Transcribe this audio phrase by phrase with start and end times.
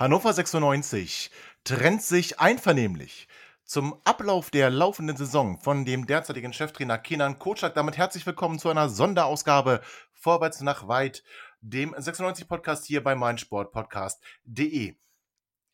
[0.00, 1.30] Hannover 96
[1.62, 3.28] trennt sich einvernehmlich
[3.64, 7.74] zum Ablauf der laufenden Saison von dem derzeitigen Cheftrainer Kenan Kocak.
[7.74, 9.82] Damit herzlich willkommen zu einer Sonderausgabe
[10.14, 11.22] Vorwärts nach weit,
[11.60, 14.94] dem 96-Podcast hier bei meinsportpodcast.de.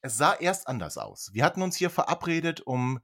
[0.03, 1.31] Es sah erst anders aus.
[1.33, 2.99] Wir hatten uns hier verabredet, um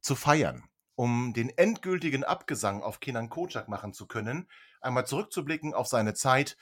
[0.00, 0.62] zu feiern,
[0.94, 4.48] um den endgültigen Abgesang auf Kenan Kocak machen zu können,
[4.80, 6.56] einmal zurückzublicken auf seine Zeit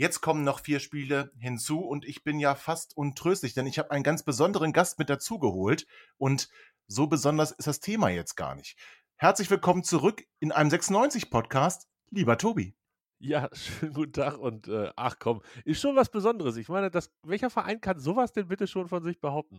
[0.00, 3.90] Jetzt kommen noch vier Spiele hinzu und ich bin ja fast untröstlich, denn ich habe
[3.90, 6.48] einen ganz besonderen Gast mit dazugeholt und
[6.86, 8.78] so besonders ist das Thema jetzt gar nicht.
[9.16, 12.76] Herzlich willkommen zurück in einem 96-Podcast, lieber Tobi.
[13.18, 16.56] Ja, schönen guten Tag und äh, ach komm, ist schon was Besonderes.
[16.58, 19.58] Ich meine, das, welcher Verein kann sowas denn bitte schon von sich behaupten?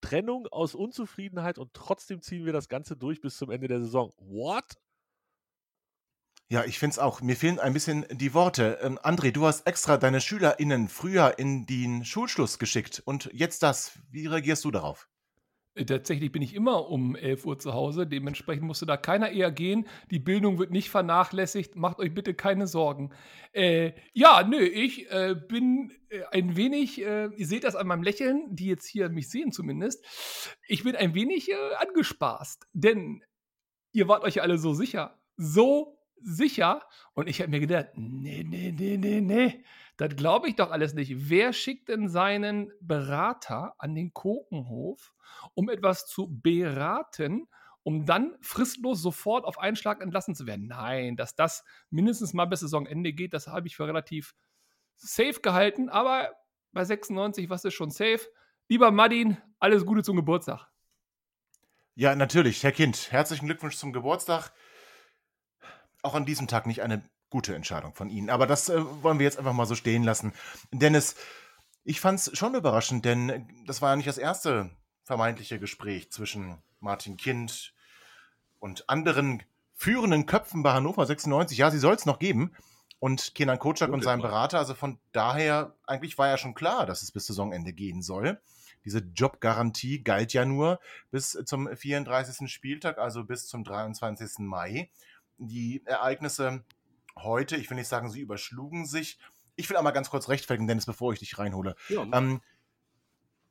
[0.00, 4.12] Trennung aus Unzufriedenheit und trotzdem ziehen wir das Ganze durch bis zum Ende der Saison.
[4.16, 4.74] What?
[6.52, 7.22] Ja, ich finde es auch.
[7.22, 8.80] Mir fehlen ein bisschen die Worte.
[8.82, 13.00] Ähm, André, du hast extra deine SchülerInnen früher in den Schulschluss geschickt.
[13.04, 14.00] Und jetzt das.
[14.10, 15.08] Wie reagierst du darauf?
[15.74, 18.04] Äh, tatsächlich bin ich immer um 11 Uhr zu Hause.
[18.04, 19.86] Dementsprechend musste da keiner eher gehen.
[20.10, 21.76] Die Bildung wird nicht vernachlässigt.
[21.76, 23.12] Macht euch bitte keine Sorgen.
[23.52, 28.02] Äh, ja, nö, ich äh, bin äh, ein wenig, äh, ihr seht das an meinem
[28.02, 30.04] Lächeln, die jetzt hier mich sehen zumindest.
[30.66, 32.66] Ich bin ein wenig äh, angespaßt.
[32.72, 33.22] Denn
[33.92, 35.16] ihr wart euch alle so sicher.
[35.36, 36.82] So sicher.
[37.14, 39.64] Und ich habe mir gedacht, nee, nee, nee, nee, nee,
[39.96, 41.28] das glaube ich doch alles nicht.
[41.28, 45.14] Wer schickt denn seinen Berater an den Kokenhof,
[45.54, 47.48] um etwas zu beraten,
[47.82, 50.66] um dann fristlos sofort auf einen Schlag entlassen zu werden?
[50.66, 54.34] Nein, dass das mindestens mal bis Saisonende geht, das habe ich für relativ
[54.96, 55.88] safe gehalten.
[55.88, 56.30] Aber
[56.72, 58.20] bei 96, was ist schon safe?
[58.68, 60.68] Lieber Madin, alles Gute zum Geburtstag.
[61.94, 63.10] Ja, natürlich, Herr Kind.
[63.10, 64.52] Herzlichen Glückwunsch zum Geburtstag
[66.02, 68.30] auch an diesem Tag nicht eine gute Entscheidung von Ihnen.
[68.30, 70.32] Aber das äh, wollen wir jetzt einfach mal so stehen lassen.
[70.72, 71.14] Dennis,
[71.84, 74.70] ich fand es schon überraschend, denn das war ja nicht das erste
[75.04, 77.72] vermeintliche Gespräch zwischen Martin Kind
[78.58, 79.42] und anderen
[79.74, 81.56] führenden Köpfen bei Hannover 96.
[81.56, 82.54] Ja, sie soll es noch geben.
[82.98, 84.58] Und Kenan Kocak und seinem Berater.
[84.58, 88.38] Also von daher, eigentlich war ja schon klar, dass es bis Saisonende gehen soll.
[88.84, 92.52] Diese Jobgarantie galt ja nur bis zum 34.
[92.52, 94.40] Spieltag, also bis zum 23.
[94.40, 94.90] Mai
[95.48, 96.64] die Ereignisse
[97.16, 99.18] heute, ich will nicht sagen, sie überschlugen sich.
[99.56, 101.74] Ich will einmal ganz kurz rechtfertigen, Dennis, bevor ich dich reinhole.
[101.88, 102.40] Ja, ähm,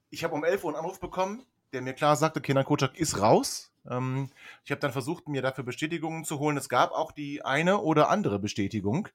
[0.10, 3.20] ich habe um 11 Uhr einen Anruf bekommen, der mir klar sagte, Kenan Kocak ist
[3.20, 3.72] raus.
[3.88, 4.30] Ähm,
[4.64, 6.58] ich habe dann versucht, mir dafür Bestätigungen zu holen.
[6.58, 9.08] Es gab auch die eine oder andere Bestätigung.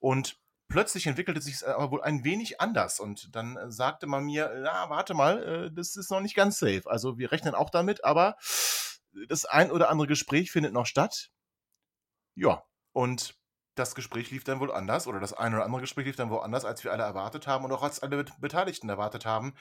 [0.00, 3.00] Und plötzlich entwickelte sich es aber wohl ein wenig anders.
[3.00, 6.58] Und dann äh, sagte man mir, ja, warte mal, äh, das ist noch nicht ganz
[6.58, 6.82] safe.
[6.86, 8.36] Also wir rechnen auch damit, aber
[9.28, 11.30] das ein oder andere Gespräch findet noch statt.
[12.34, 13.38] Ja, und
[13.74, 16.64] das Gespräch lief dann wohl anders oder das eine oder andere Gespräch lief dann woanders,
[16.64, 19.54] als wir alle erwartet haben und auch als alle Beteiligten erwartet haben.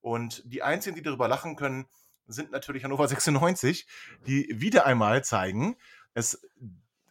[0.00, 1.86] Und die Einzigen, die darüber lachen können,
[2.26, 3.86] sind natürlich Hannover 96,
[4.26, 5.76] die wieder einmal zeigen,
[6.12, 6.46] es,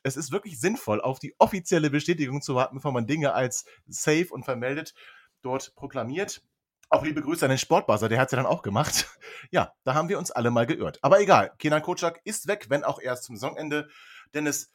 [0.03, 4.27] es ist wirklich sinnvoll, auf die offizielle Bestätigung zu warten, bevor man Dinge als safe
[4.29, 4.93] und vermeldet
[5.41, 6.41] dort proklamiert.
[6.89, 9.07] Auch liebe Grüße an den Sportbuzzer, der hat es ja dann auch gemacht.
[9.51, 10.99] Ja, da haben wir uns alle mal geirrt.
[11.01, 13.89] Aber egal, Kenan Kocak ist weg, wenn auch erst zum Saisonende.
[14.33, 14.71] Denn es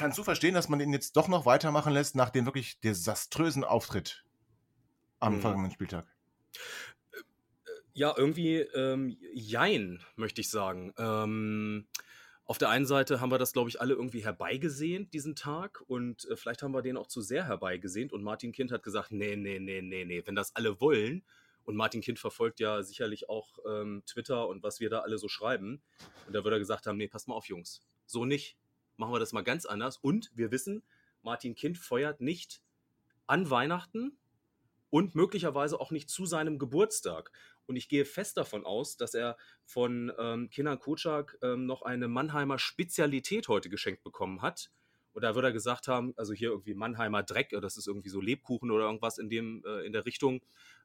[0.00, 3.64] kannst du verstehen, dass man ihn jetzt doch noch weitermachen lässt nach dem wirklich desaströsen
[3.64, 4.24] Auftritt
[5.18, 5.40] am mhm.
[5.42, 6.06] vergangenen Spieltag?
[7.92, 10.94] Ja, irgendwie ähm, jein, möchte ich sagen.
[10.96, 11.86] Ähm,
[12.46, 15.82] auf der einen Seite haben wir das, glaube ich, alle irgendwie herbeigesehnt, diesen Tag.
[15.86, 18.14] Und äh, vielleicht haben wir den auch zu sehr herbeigesehnt.
[18.14, 21.22] Und Martin Kind hat gesagt, nee, nee, nee, nee, nee, wenn das alle wollen.
[21.64, 25.28] Und Martin Kind verfolgt ja sicherlich auch ähm, Twitter und was wir da alle so
[25.28, 25.82] schreiben.
[26.26, 27.82] Und da würde er gesagt haben, nee, pass mal auf, Jungs.
[28.06, 28.56] So nicht
[29.00, 29.96] machen wir das mal ganz anders.
[29.96, 30.82] Und wir wissen,
[31.22, 32.60] Martin Kind feuert nicht
[33.26, 34.16] an Weihnachten
[34.90, 37.32] und möglicherweise auch nicht zu seinem Geburtstag.
[37.66, 42.08] Und ich gehe fest davon aus, dass er von ähm, Kinan Kocak ähm, noch eine
[42.08, 44.70] Mannheimer Spezialität heute geschenkt bekommen hat.
[45.12, 48.20] Und da würde er gesagt haben, also hier irgendwie Mannheimer Dreck, das ist irgendwie so
[48.20, 50.44] Lebkuchen oder irgendwas in, dem, äh, in der Richtung.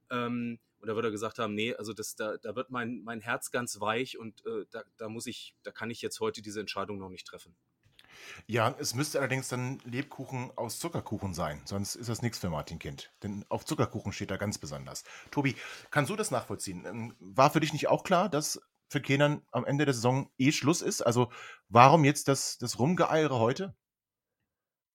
[0.10, 3.20] Ähm, und da würde er gesagt haben, nee, also das, da, da wird mein, mein
[3.20, 6.60] Herz ganz weich und äh, da, da muss ich, da kann ich jetzt heute diese
[6.60, 7.56] Entscheidung noch nicht treffen.
[8.48, 12.80] Ja, es müsste allerdings dann Lebkuchen aus Zuckerkuchen sein, sonst ist das nichts für Martin
[12.80, 13.12] Kind.
[13.24, 15.04] Denn auf Zuckerkuchen steht er ganz besonders.
[15.32, 15.56] Tobi,
[15.92, 16.86] kannst du das nachvollziehen?
[16.86, 20.52] Ähm, war für dich nicht auch klar, dass für Kenan am Ende der Saison eh
[20.52, 21.02] Schluss ist?
[21.02, 21.32] Also
[21.70, 23.76] warum jetzt das, das Rumgeeiere heute?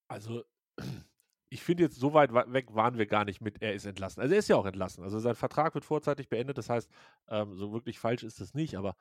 [0.08, 0.44] Also,
[1.50, 4.20] ich finde jetzt, so weit weg waren wir gar nicht mit, er ist entlassen.
[4.20, 5.02] Also er ist ja auch entlassen.
[5.02, 6.58] Also sein Vertrag wird vorzeitig beendet.
[6.58, 6.88] Das heißt,
[7.28, 8.76] ähm, so wirklich falsch ist es nicht.
[8.76, 8.96] Aber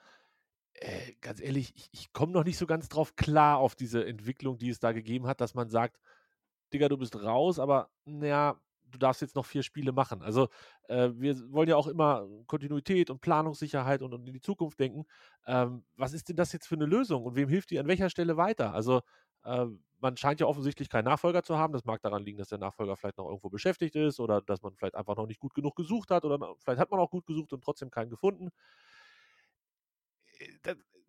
[0.81, 4.57] äh, ganz ehrlich, ich, ich komme noch nicht so ganz drauf klar auf diese Entwicklung,
[4.57, 5.99] die es da gegeben hat, dass man sagt,
[6.73, 8.59] Digga, du bist raus, aber naja,
[8.91, 10.21] du darfst jetzt noch vier Spiele machen.
[10.21, 10.47] Also
[10.87, 15.05] äh, wir wollen ja auch immer Kontinuität und Planungssicherheit und, und in die Zukunft denken.
[15.45, 18.09] Ähm, was ist denn das jetzt für eine Lösung und wem hilft die an welcher
[18.09, 18.73] Stelle weiter?
[18.73, 19.01] Also
[19.43, 19.65] äh,
[19.99, 21.73] man scheint ja offensichtlich keinen Nachfolger zu haben.
[21.73, 24.75] Das mag daran liegen, dass der Nachfolger vielleicht noch irgendwo beschäftigt ist oder dass man
[24.75, 27.51] vielleicht einfach noch nicht gut genug gesucht hat oder vielleicht hat man auch gut gesucht
[27.53, 28.49] und trotzdem keinen gefunden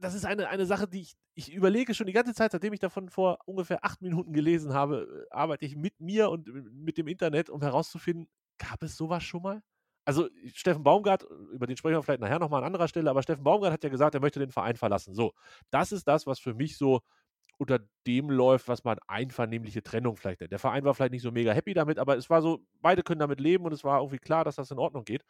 [0.00, 2.80] das ist eine, eine Sache, die ich, ich überlege schon die ganze Zeit, seitdem ich
[2.80, 7.06] davon vor ungefähr acht Minuten gelesen habe, äh, arbeite ich mit mir und mit dem
[7.06, 8.28] Internet, um herauszufinden,
[8.58, 9.62] gab es sowas schon mal?
[10.06, 13.44] Also Steffen Baumgart, über den sprechen wir vielleicht nachher nochmal an anderer Stelle, aber Steffen
[13.44, 15.14] Baumgart hat ja gesagt, er möchte den Verein verlassen.
[15.14, 15.32] So,
[15.70, 17.00] das ist das, was für mich so
[17.58, 20.50] unter dem läuft, was man einvernehmliche Trennung vielleicht nennt.
[20.52, 23.20] Der Verein war vielleicht nicht so mega happy damit, aber es war so, beide können
[23.20, 25.22] damit leben und es war irgendwie klar, dass das in Ordnung geht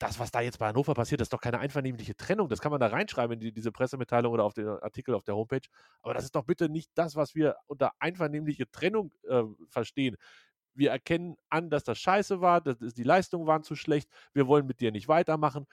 [0.00, 2.48] das, was da jetzt bei Hannover passiert, ist doch keine einvernehmliche Trennung.
[2.48, 5.36] Das kann man da reinschreiben in die, diese Pressemitteilung oder auf den Artikel auf der
[5.36, 5.68] Homepage.
[6.02, 10.16] Aber das ist doch bitte nicht das, was wir unter einvernehmliche Trennung äh, verstehen.
[10.74, 14.66] Wir erkennen an, dass das scheiße war, dass, die Leistungen waren zu schlecht, wir wollen
[14.66, 15.66] mit dir nicht weitermachen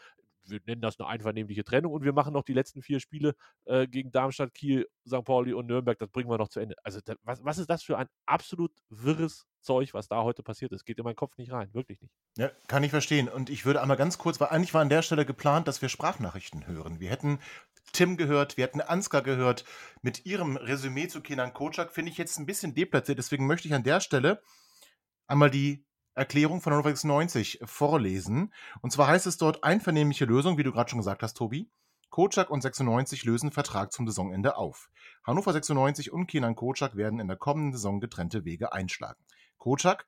[0.49, 3.35] wir nennen das eine einvernehmliche Trennung und wir machen noch die letzten vier Spiele
[3.65, 5.23] äh, gegen Darmstadt, Kiel, St.
[5.23, 6.75] Pauli und Nürnberg, das bringen wir noch zu Ende.
[6.83, 10.85] Also was, was ist das für ein absolut wirres Zeug, was da heute passiert ist?
[10.85, 12.13] Geht in meinen Kopf nicht rein, wirklich nicht.
[12.37, 13.27] Ja, kann ich verstehen.
[13.27, 15.89] Und ich würde einmal ganz kurz, weil eigentlich war an der Stelle geplant, dass wir
[15.89, 16.99] Sprachnachrichten hören.
[16.99, 17.39] Wir hätten
[17.91, 19.65] Tim gehört, wir hätten Ansgar gehört.
[20.01, 23.17] Mit ihrem Resümee zu Kenan Kocak finde ich jetzt ein bisschen deplatziert.
[23.17, 24.41] Deswegen möchte ich an der Stelle
[25.27, 25.85] einmal die
[26.15, 28.53] Erklärung von Hannover 96 vorlesen.
[28.81, 31.69] Und zwar heißt es dort einvernehmliche Lösung, wie du gerade schon gesagt hast, Tobi.
[32.09, 34.89] Kocak und 96 lösen Vertrag zum Saisonende auf.
[35.25, 39.21] Hannover 96 und Kenan Kocak werden in der kommenden Saison getrennte Wege einschlagen.
[39.57, 40.05] Kocak,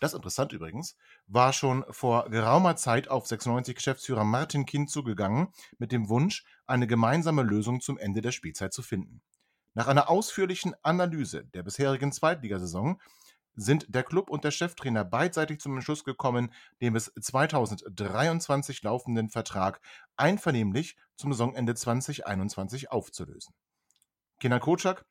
[0.00, 0.96] das ist interessant übrigens,
[1.26, 5.48] war schon vor geraumer Zeit auf 96 Geschäftsführer Martin Kind zugegangen
[5.78, 9.22] mit dem Wunsch, eine gemeinsame Lösung zum Ende der Spielzeit zu finden.
[9.74, 13.00] Nach einer ausführlichen Analyse der bisherigen Zweitligasaison
[13.56, 19.80] sind der Club und der Cheftrainer beidseitig zum Entschluss gekommen, den bis 2023 laufenden Vertrag
[20.16, 23.54] einvernehmlich zum Saisonende 2021 aufzulösen.
[24.38, 25.06] Kenan Kocak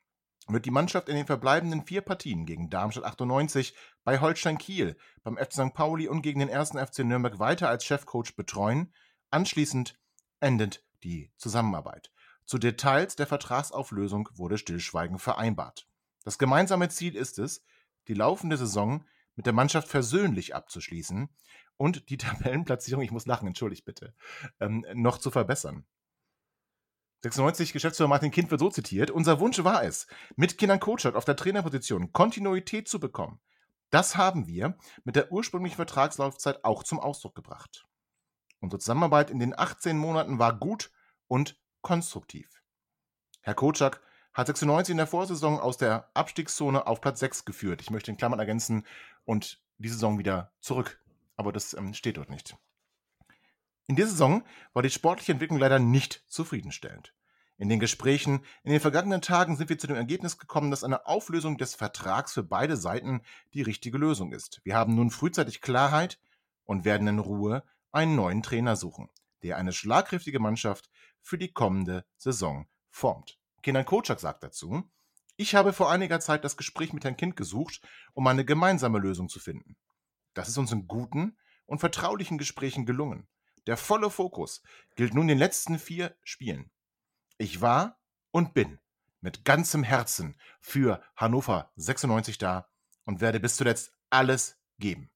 [0.48, 5.36] wird die Mannschaft in den verbleibenden vier Partien gegen Darmstadt 98, bei Holstein Kiel, beim
[5.36, 5.74] FC St.
[5.74, 6.70] Pauli und gegen den 1.
[6.70, 8.92] FC Nürnberg weiter als Chefcoach betreuen.
[9.30, 9.98] Anschließend
[10.40, 12.12] endet die Zusammenarbeit.
[12.44, 15.88] Zu Details der Vertragsauflösung wurde Stillschweigen vereinbart.
[16.24, 17.64] Das gemeinsame Ziel ist es,
[18.08, 19.04] die laufende Saison
[19.34, 21.28] mit der Mannschaft versöhnlich abzuschließen
[21.76, 24.14] und die Tabellenplatzierung, ich muss lachen, entschuldigt bitte,
[24.60, 25.86] ähm, noch zu verbessern.
[27.26, 30.06] 96 Geschäftsführer Martin Kind wird so zitiert: Unser Wunsch war es,
[30.36, 33.40] mit Kindern Kocak auf der Trainerposition Kontinuität zu bekommen.
[33.90, 37.86] Das haben wir mit der ursprünglichen Vertragslaufzeit auch zum Ausdruck gebracht.
[38.60, 40.90] Unsere Zusammenarbeit in den 18 Monaten war gut
[41.28, 42.62] und konstruktiv.
[43.40, 44.02] Herr Kocak
[44.32, 47.80] hat 96 in der Vorsaison aus der Abstiegszone auf Platz 6 geführt.
[47.80, 48.86] Ich möchte in Klammern ergänzen
[49.24, 51.00] und die Saison wieder zurück.
[51.36, 52.56] Aber das ähm, steht dort nicht.
[53.86, 57.14] In dieser Saison war die sportliche Entwicklung leider nicht zufriedenstellend.
[57.58, 61.06] In den Gesprächen in den vergangenen Tagen sind wir zu dem Ergebnis gekommen, dass eine
[61.06, 63.22] Auflösung des Vertrags für beide Seiten
[63.54, 64.60] die richtige Lösung ist.
[64.64, 66.18] Wir haben nun frühzeitig Klarheit
[66.64, 69.08] und werden in Ruhe einen neuen Trainer suchen,
[69.42, 70.90] der eine schlagkräftige Mannschaft
[71.22, 73.38] für die kommende Saison formt.
[73.62, 74.84] Kenan Kocak sagt dazu,
[75.38, 77.80] ich habe vor einiger Zeit das Gespräch mit Herrn Kind gesucht,
[78.12, 79.76] um eine gemeinsame Lösung zu finden.
[80.34, 83.26] Das ist uns in guten und vertraulichen Gesprächen gelungen.
[83.66, 84.62] Der volle Fokus
[84.94, 86.70] gilt nun den letzten vier Spielen.
[87.38, 87.98] Ich war
[88.30, 88.78] und bin
[89.20, 92.68] mit ganzem Herzen für Hannover 96 da
[93.04, 95.10] und werde bis zuletzt alles geben.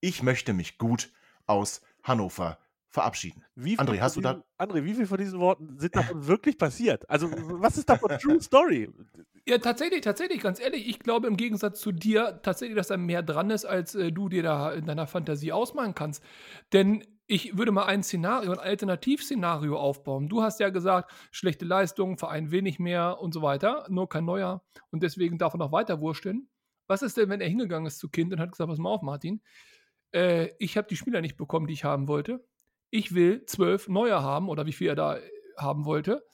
[0.00, 1.12] Ich möchte mich gut
[1.46, 3.44] aus Hannover verabschieden.
[3.56, 4.42] André, hast du da.
[4.58, 7.08] André, wie viel von diesen Worten sind davon wirklich passiert?
[7.08, 8.90] Also, was ist davon True Story?
[9.46, 13.22] Ja, tatsächlich, tatsächlich, ganz ehrlich, ich glaube im Gegensatz zu dir tatsächlich, dass da mehr
[13.22, 16.22] dran ist, als äh, du dir da in deiner Fantasie ausmalen kannst.
[16.72, 20.28] Denn ich würde mal ein Szenario, ein Alternativszenario aufbauen.
[20.28, 24.62] Du hast ja gesagt, schlechte Leistung, Verein nicht mehr und so weiter, nur kein neuer
[24.90, 26.48] und deswegen darf er noch weiter wursteln.
[26.88, 29.02] Was ist denn, wenn er hingegangen ist zu Kind und hat gesagt, pass mal auf,
[29.02, 29.40] Martin,
[30.12, 32.44] äh, ich habe die Spieler nicht bekommen, die ich haben wollte
[32.92, 35.18] ich will zwölf neue haben oder wie viel er da
[35.56, 36.24] haben wollte.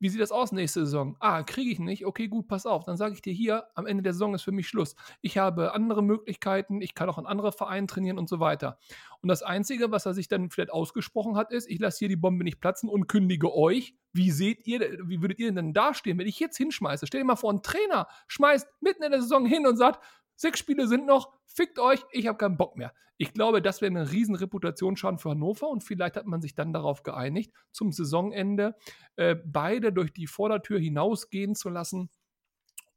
[0.00, 1.16] Wie sieht das aus nächste Saison?
[1.20, 2.04] Ah, kriege ich nicht.
[2.04, 2.84] Okay, gut, pass auf.
[2.84, 4.96] Dann sage ich dir hier, am Ende der Saison ist für mich Schluss.
[5.20, 8.78] Ich habe andere Möglichkeiten, ich kann auch in andere Vereine trainieren und so weiter.
[9.22, 12.16] Und das Einzige, was er sich dann vielleicht ausgesprochen hat, ist, ich lasse hier die
[12.16, 13.94] Bombe nicht platzen und kündige euch.
[14.12, 17.06] Wie seht ihr, wie würdet ihr denn dastehen, wenn ich jetzt hinschmeiße?
[17.06, 20.04] Stell dir mal vor, ein Trainer schmeißt mitten in der Saison hin und sagt,
[20.36, 22.92] Sechs Spiele sind noch, fickt euch, ich habe keinen Bock mehr.
[23.16, 26.72] Ich glaube, das wäre ein riesen Reputationsschaden für Hannover und vielleicht hat man sich dann
[26.72, 28.74] darauf geeinigt, zum Saisonende
[29.16, 32.10] äh, beide durch die Vordertür hinausgehen zu lassen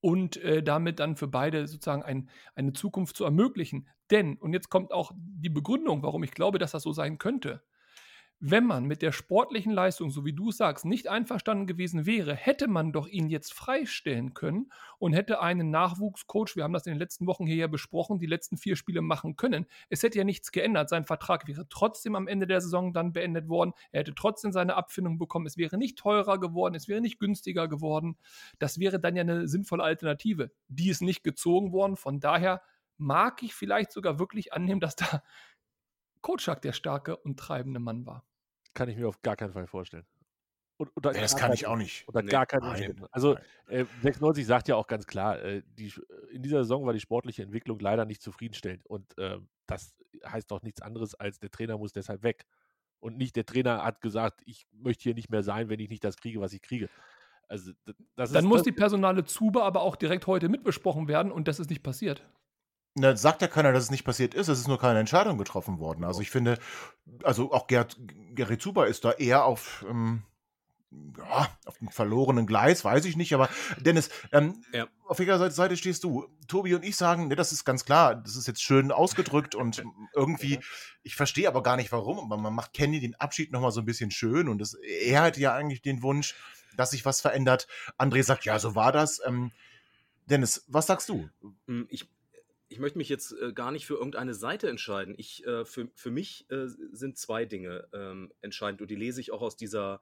[0.02, 3.88] und äh, damit dann für beide sozusagen ein, eine Zukunft zu ermöglichen.
[4.10, 7.62] Denn, und jetzt kommt auch die Begründung, warum ich glaube, dass das so sein könnte,
[8.40, 12.68] wenn man mit der sportlichen Leistung, so wie du sagst, nicht einverstanden gewesen wäre, hätte
[12.68, 17.00] man doch ihn jetzt freistellen können und hätte einen Nachwuchscoach, wir haben das in den
[17.00, 19.66] letzten Wochen hier ja besprochen, die letzten vier Spiele machen können.
[19.90, 20.90] Es hätte ja nichts geändert.
[20.90, 23.74] Sein Vertrag wäre trotzdem am Ende der Saison dann beendet worden.
[23.92, 25.48] Er hätte trotzdem seine Abfindung bekommen.
[25.48, 28.18] Es wäre nicht teurer geworden, es wäre nicht günstiger geworden.
[28.60, 30.52] Das wäre dann ja eine sinnvolle Alternative.
[30.68, 31.96] Die ist nicht gezogen worden.
[31.96, 32.62] Von daher
[32.98, 35.24] mag ich vielleicht sogar wirklich annehmen, dass da
[36.28, 38.26] Kotschak der starke und treibende Mann war.
[38.74, 40.06] Kann ich mir auf gar keinen Fall vorstellen.
[40.76, 42.06] Und, ja, das kann ich auch nicht.
[42.10, 43.06] Oder nee, gar keinen Umständen.
[43.12, 43.38] Also
[43.70, 45.94] äh, 96 sagt ja auch ganz klar, äh, die,
[46.30, 48.86] in dieser Saison war die sportliche Entwicklung leider nicht zufriedenstellend.
[48.86, 52.46] Und äh, das heißt doch nichts anderes, als der Trainer muss deshalb weg.
[53.00, 56.04] Und nicht der Trainer hat gesagt, ich möchte hier nicht mehr sein, wenn ich nicht
[56.04, 56.90] das kriege, was ich kriege.
[57.48, 57.72] Also,
[58.18, 61.70] Dann ist, muss die personale Zube aber auch direkt heute mitbesprochen werden und das ist
[61.70, 62.22] nicht passiert.
[63.00, 64.48] Na, sagt ja keiner, dass es nicht passiert ist.
[64.48, 66.04] Es ist nur keine Entscheidung getroffen worden.
[66.04, 66.58] Also ich finde,
[67.24, 67.96] also auch Gerd,
[68.34, 70.24] Gary Zuber ist da eher auf, ähm,
[71.16, 73.36] ja, auf dem verlorenen Gleis, weiß ich nicht.
[73.36, 74.88] Aber Dennis, ähm, ja.
[75.06, 76.28] auf welcher Seite stehst du?
[76.48, 79.84] Tobi und ich sagen, ne, das ist ganz klar, das ist jetzt schön ausgedrückt und
[80.16, 80.60] irgendwie,
[81.04, 83.86] ich verstehe aber gar nicht warum, aber man macht Kenny den Abschied nochmal so ein
[83.86, 86.34] bisschen schön und das, er hatte ja eigentlich den Wunsch,
[86.76, 87.68] dass sich was verändert.
[88.00, 89.22] André sagt, ja, so war das.
[89.24, 89.52] Ähm,
[90.26, 91.30] Dennis, was sagst du?
[91.68, 92.10] Hm, ich
[92.70, 95.16] ich möchte mich jetzt äh, gar nicht für irgendeine Seite entscheiden.
[95.18, 99.32] Ich, äh, für, für mich äh, sind zwei Dinge ähm, entscheidend und die lese ich
[99.32, 100.02] auch aus dieser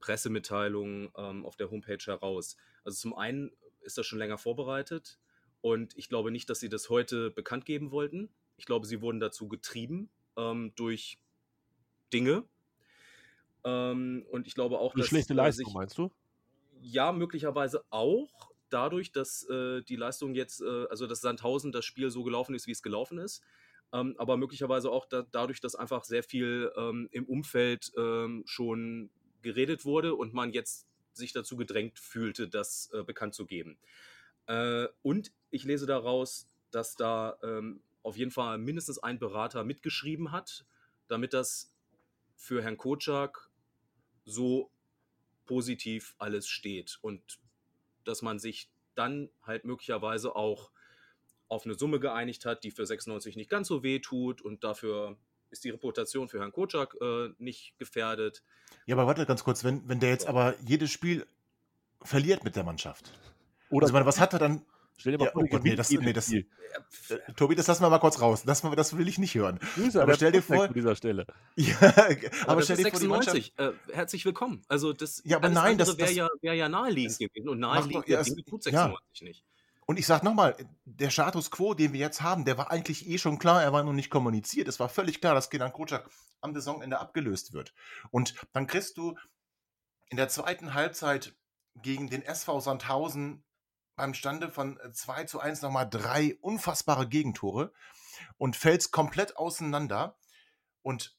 [0.00, 2.56] Pressemitteilung ähm, auf der Homepage heraus.
[2.84, 3.50] Also zum einen
[3.80, 5.18] ist das schon länger vorbereitet
[5.60, 8.30] und ich glaube nicht, dass sie das heute bekannt geben wollten.
[8.56, 11.18] Ich glaube, sie wurden dazu getrieben ähm, durch
[12.12, 12.44] Dinge.
[13.64, 15.08] Ähm, und ich glaube auch, Eine dass.
[15.08, 16.10] Schlechte Leistung, sich, meinst du?
[16.80, 22.10] Ja, möglicherweise auch dadurch, dass äh, die Leistung jetzt, äh, also dass Sandhausen das Spiel
[22.10, 23.42] so gelaufen ist, wie es gelaufen ist.
[23.92, 29.10] Ähm, aber möglicherweise auch da, dadurch, dass einfach sehr viel ähm, im Umfeld ähm, schon
[29.42, 33.78] geredet wurde und man jetzt sich dazu gedrängt fühlte, das äh, bekannt zu geben.
[34.46, 40.32] Äh, und ich lese daraus, dass da ähm, auf jeden Fall mindestens ein Berater mitgeschrieben
[40.32, 40.66] hat,
[41.06, 41.72] damit das
[42.34, 43.48] für Herrn Kotschak
[44.24, 44.70] so
[45.46, 46.98] positiv alles steht.
[47.00, 47.38] Und
[48.04, 50.70] dass man sich dann halt möglicherweise auch
[51.48, 55.16] auf eine Summe geeinigt hat, die für 96 nicht ganz so weh tut und dafür
[55.50, 58.42] ist die Reputation für Herrn Kotschak äh, nicht gefährdet.
[58.86, 61.26] Ja, aber warte ganz kurz, wenn, wenn der jetzt aber jedes Spiel
[62.02, 63.12] verliert mit der Mannschaft.
[63.70, 64.64] Oder also, meine, was hat er dann
[64.96, 66.44] Stell dir mal ja, vor, oh Gott, nee, das, nee, das, äh,
[67.36, 68.44] Tobi, das lassen wir mal kurz raus.
[68.44, 69.58] Das, das will ich nicht hören.
[69.74, 70.68] Grüße, aber stell dir vor.
[70.68, 71.26] dieser Stelle.
[71.56, 71.76] ja,
[72.46, 73.54] aber, stell dir 96.
[73.56, 74.62] vor, äh, herzlich willkommen.
[74.68, 77.48] Also, das ja, aber nein, das wäre ja, wär ja naheliegend gewesen.
[77.48, 79.26] Und naheliegend ja, tut 96 ja.
[79.26, 79.44] nicht.
[79.86, 83.18] Und ich sag nochmal, der Status quo, den wir jetzt haben, der war eigentlich eh
[83.18, 84.68] schon klar, er war nur nicht kommuniziert.
[84.68, 86.08] Es war völlig klar, dass Gedan Kocak
[86.40, 87.74] am Saisonende abgelöst wird.
[88.10, 89.16] Und dann kriegst du
[90.08, 91.34] in der zweiten Halbzeit
[91.82, 93.44] gegen den SV Sandhausen
[93.96, 97.72] beim Stande von 2 äh, zu 1 nochmal drei unfassbare Gegentore
[98.36, 100.16] und fällst komplett auseinander
[100.82, 101.16] und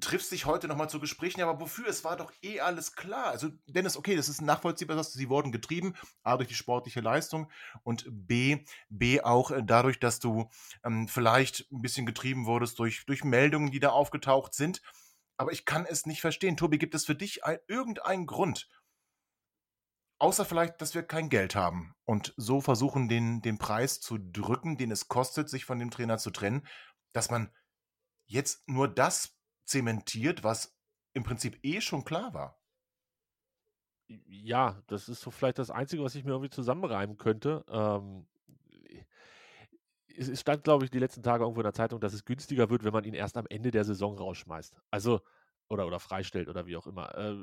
[0.00, 1.86] triffst dich heute nochmal zu Gesprächen, aber wofür?
[1.86, 3.26] Es war doch eh alles klar.
[3.26, 7.50] Also, Dennis, okay, das ist nachvollziehbar, dass sie wurden getrieben, A, durch die sportliche Leistung
[7.84, 10.50] und B, B auch äh, dadurch, dass du
[10.84, 14.82] ähm, vielleicht ein bisschen getrieben wurdest durch, durch Meldungen, die da aufgetaucht sind.
[15.36, 16.56] Aber ich kann es nicht verstehen.
[16.56, 18.68] Tobi, gibt es für dich ein, irgendeinen Grund,
[20.18, 24.76] Außer vielleicht, dass wir kein Geld haben und so versuchen, den, den Preis zu drücken,
[24.76, 26.66] den es kostet, sich von dem Trainer zu trennen,
[27.12, 27.52] dass man
[28.26, 30.76] jetzt nur das zementiert, was
[31.14, 32.60] im Prinzip eh schon klar war.
[34.06, 37.64] Ja, das ist so vielleicht das Einzige, was ich mir irgendwie zusammenreimen könnte.
[37.68, 38.26] Ähm,
[40.16, 42.84] es stand, glaube ich, die letzten Tage irgendwo in der Zeitung, dass es günstiger wird,
[42.84, 44.76] wenn man ihn erst am Ende der Saison rausschmeißt.
[44.90, 45.20] Also
[45.68, 47.14] oder, oder freistellt oder wie auch immer.
[47.16, 47.36] Äh,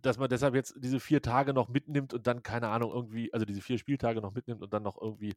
[0.00, 3.44] dass man deshalb jetzt diese vier Tage noch mitnimmt und dann, keine Ahnung, irgendwie, also
[3.44, 5.34] diese vier Spieltage noch mitnimmt und dann noch irgendwie,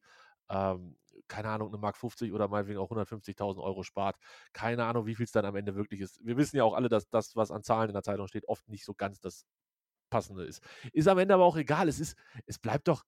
[0.50, 4.17] ähm, keine Ahnung, eine Mark 50 oder meinetwegen auch 150.000 Euro spart.
[4.53, 6.24] Keine Ahnung, wie viel es dann am Ende wirklich ist.
[6.25, 8.67] Wir wissen ja auch alle, dass das, was an Zahlen in der Zeitung steht, oft
[8.70, 9.46] nicht so ganz das
[10.10, 10.63] passende ist.
[10.94, 11.88] Ist am Ende aber auch egal.
[11.89, 13.03] Es ist, es bleibt doch,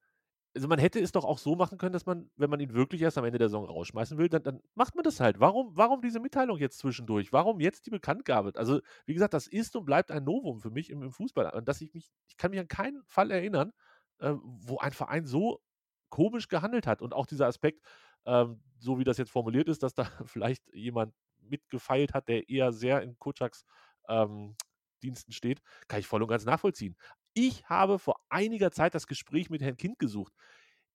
[0.60, 3.01] also man hätte es doch auch so machen können, dass man, wenn man ihn wirklich
[3.01, 5.39] erst am Ende der Saison rausschmeißen will, dann, dann macht man das halt.
[5.39, 7.32] Warum, warum diese Mitteilung jetzt zwischendurch?
[7.32, 8.51] Warum jetzt die Bekanntgabe?
[8.56, 11.50] Also, wie gesagt, das ist und bleibt ein Novum für mich im, im Fußball.
[11.54, 13.72] Und dass ich mich, ich kann mich an keinen Fall erinnern,
[14.20, 15.62] äh, wo ein Verein so
[16.10, 17.01] komisch gehandelt hat.
[17.01, 17.82] Und auch dieser Aspekt,
[18.25, 22.74] ähm, so wie das jetzt formuliert ist, dass da vielleicht jemand mitgefeilt hat, der eher
[22.74, 23.63] sehr in Kutschaks
[24.10, 24.58] ähm,
[25.01, 26.98] Diensten steht, kann ich voll und ganz nachvollziehen.
[27.33, 30.33] Ich habe vor einiger Zeit das Gespräch mit Herrn Kind gesucht.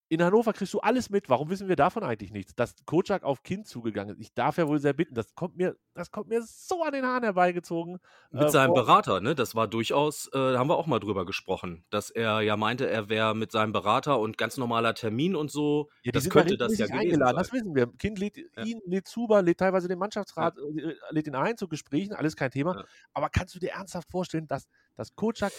[0.08, 1.30] In Hannover kriegst du alles mit.
[1.30, 2.54] Warum wissen wir davon eigentlich nichts?
[2.54, 4.20] Dass Kocak auf Kind zugegangen ist.
[4.20, 5.14] Ich darf ja wohl sehr bitten.
[5.14, 7.98] Das kommt mir, das kommt mir so an den Haaren herbeigezogen.
[8.30, 9.34] Mit äh, seinem Berater, ne?
[9.34, 12.88] Das war durchaus, äh, da haben wir auch mal drüber gesprochen, dass er ja meinte,
[12.88, 15.88] er wäre mit seinem Berater und ganz normaler Termin und so.
[16.02, 17.38] Ja, das könnte das ja eingeladen.
[17.38, 17.86] Das wissen wir.
[17.96, 18.62] Kind lädt ja.
[18.62, 20.90] ihn, lädt Zuber, lädt teilweise den Mannschaftsrat, ja.
[20.90, 22.76] Äh, lädt ihn ein zu Gesprächen, alles kein Thema.
[22.76, 22.84] Ja.
[23.14, 25.52] Aber kannst du dir ernsthaft vorstellen, dass, dass Kocak,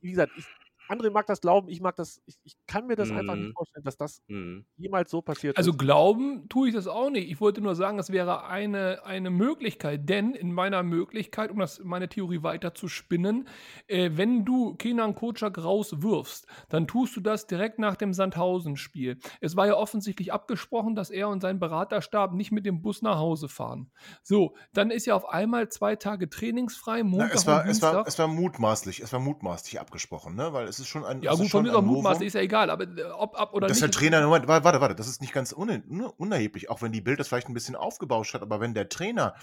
[0.00, 0.46] wie gesagt, ich,
[0.92, 3.18] André mag das glauben, ich mag das, ich, ich kann mir das mhm.
[3.18, 3.54] einfach nicht mhm.
[3.54, 4.66] vorstellen, dass das mhm.
[4.76, 5.78] jemals so passiert Also ist.
[5.78, 7.30] glauben tue ich das auch nicht.
[7.30, 11.80] Ich wollte nur sagen, es wäre eine, eine Möglichkeit, denn in meiner Möglichkeit, um das,
[11.80, 13.48] meine Theorie weiter zu spinnen,
[13.86, 19.18] äh, wenn du Kenan Kocak rauswirfst, dann tust du das direkt nach dem Sandhausen-Spiel.
[19.40, 23.16] Es war ja offensichtlich abgesprochen, dass er und sein Beraterstab nicht mit dem Bus nach
[23.16, 23.90] Hause fahren.
[24.22, 27.82] So, dann ist ja auf einmal zwei Tage trainingsfrei, Montag Na, es war, und Es
[27.82, 30.52] war, es war mutmaßlich, es war mutmaßlich abgesprochen, ne?
[30.52, 31.22] weil es ist schon ein.
[31.22, 33.76] Ja, gut, von mir auch mutmaßlich ist ja egal, aber äh, ob ab oder dass
[33.76, 33.82] nicht.
[33.82, 37.18] Dass der Trainer, Moment, warte, warte, das ist nicht ganz unerheblich, auch wenn die Bild
[37.18, 39.34] das vielleicht ein bisschen aufgebauscht hat, aber wenn der Trainer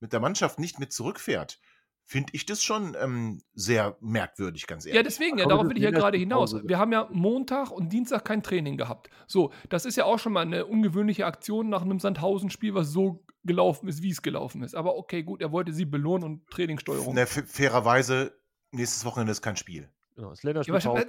[0.00, 1.58] mit der Mannschaft nicht mit zurückfährt,
[2.04, 4.96] finde ich das schon ähm, sehr merkwürdig, ganz ehrlich.
[4.96, 6.54] Ja, deswegen, ja, darauf will ich ja gerade hinaus.
[6.64, 9.08] Wir haben ja Montag und Dienstag kein Training gehabt.
[9.26, 13.24] So, das ist ja auch schon mal eine ungewöhnliche Aktion nach einem Sandhausen-Spiel, was so
[13.44, 14.74] gelaufen ist, wie es gelaufen ist.
[14.74, 17.14] Aber okay, gut, er wollte sie belohnen und Trainingssteuerung.
[17.14, 18.36] Ne, fairerweise,
[18.72, 19.88] nächstes Wochenende ist kein Spiel.
[20.14, 20.74] Genau, das Länderspiel.
[20.74, 21.04] Ja,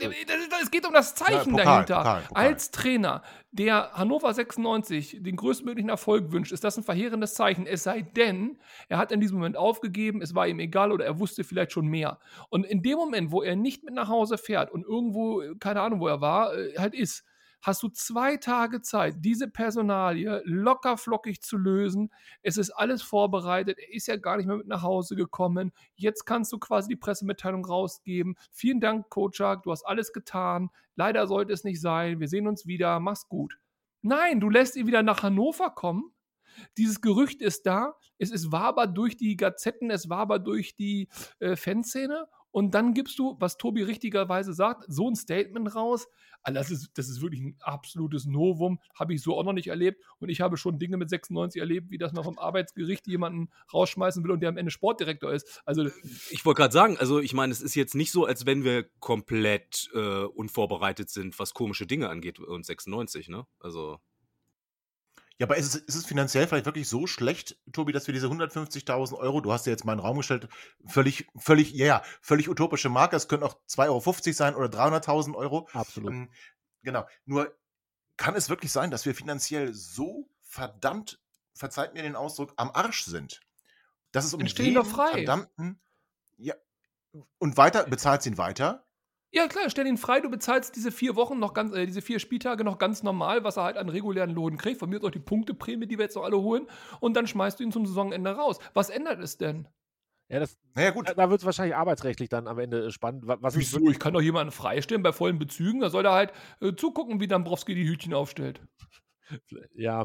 [0.62, 1.98] es geht um das Zeichen ja, Pokal, dahinter.
[1.98, 2.46] Pokal, Pokal.
[2.46, 7.68] Als Trainer, der Hannover 96 den größtmöglichen Erfolg wünscht, ist das ein verheerendes Zeichen.
[7.68, 11.20] Es sei denn, er hat in diesem Moment aufgegeben, es war ihm egal oder er
[11.20, 12.20] wusste vielleicht schon mehr.
[12.50, 16.00] Und in dem Moment, wo er nicht mit nach Hause fährt und irgendwo, keine Ahnung,
[16.00, 17.26] wo er war, äh, halt ist,
[17.64, 22.12] hast du zwei Tage Zeit, diese Personalie locker flockig zu lösen.
[22.42, 23.80] Es ist alles vorbereitet.
[23.80, 25.72] Er ist ja gar nicht mehr mit nach Hause gekommen.
[25.96, 28.36] Jetzt kannst du quasi die Pressemitteilung rausgeben.
[28.52, 30.70] Vielen Dank, Kocak, du hast alles getan.
[30.96, 32.20] Leider sollte es nicht sein.
[32.20, 33.00] Wir sehen uns wieder.
[33.00, 33.58] Mach's gut.
[34.02, 36.12] Nein, du lässt ihn wieder nach Hannover kommen.
[36.78, 37.96] Dieses Gerücht ist da.
[38.18, 41.08] Es ist wabert durch die Gazetten, es wabert durch die
[41.40, 46.08] äh, Fanszene und dann gibst du, was Tobi richtigerweise sagt, so ein Statement raus.
[46.44, 48.80] Also das, ist, das ist wirklich ein absolutes Novum.
[48.94, 50.04] Habe ich so auch noch nicht erlebt.
[50.20, 54.24] Und ich habe schon Dinge mit 96 erlebt, wie dass man vom Arbeitsgericht jemanden rausschmeißen
[54.24, 55.64] will und der am Ende Sportdirektor ist.
[55.66, 55.88] Also
[56.30, 58.84] ich wollte gerade sagen, also ich meine, es ist jetzt nicht so, als wenn wir
[59.00, 63.48] komplett äh, unvorbereitet sind, was komische Dinge angeht und 96, ne?
[63.60, 63.98] Also
[65.40, 68.28] ja, aber ist es, ist es finanziell vielleicht wirklich so schlecht, Tobi, dass wir diese
[68.28, 70.48] 150.000 Euro, du hast ja jetzt mal in den Raum gestellt,
[70.86, 75.36] völlig, völlig, ja, ja, völlig utopische Marke, es können auch 2,50 Euro sein oder 300.000
[75.36, 75.68] Euro.
[75.74, 76.12] Absolut.
[76.12, 76.30] Ähm,
[76.84, 77.08] genau.
[77.26, 77.58] Nur
[78.16, 81.20] kann es wirklich sein, dass wir finanziell so verdammt,
[81.56, 83.42] verzeiht mir den Ausdruck, am Arsch sind,
[84.12, 85.82] dass es um jeden verdammten,
[86.38, 86.54] ja,
[87.40, 88.86] und weiter, bezahlt sie ihn weiter,
[89.34, 92.20] ja, klar, stell ihn frei, du bezahlst diese vier Wochen noch ganz, äh, diese vier
[92.20, 94.80] Spieltage noch ganz normal, was er halt an regulären Lohn kriegt.
[94.80, 96.68] Von mir ist auch die Punkteprämie, die wir jetzt noch alle holen.
[97.00, 98.60] Und dann schmeißt du ihn zum Saisonende raus.
[98.76, 99.68] Was ändert es denn?
[100.30, 101.12] Ja, das, naja, gut.
[101.16, 103.24] Da, wird es wahrscheinlich arbeitsrechtlich dann am Ende spannend.
[103.26, 103.90] Was Wieso?
[103.90, 105.82] Ich kann doch jemanden freistellen bei vollen Bezügen.
[105.82, 108.62] Da soll er halt äh, zugucken, wie Dambrowski die Hütchen aufstellt.
[109.76, 110.04] Ja,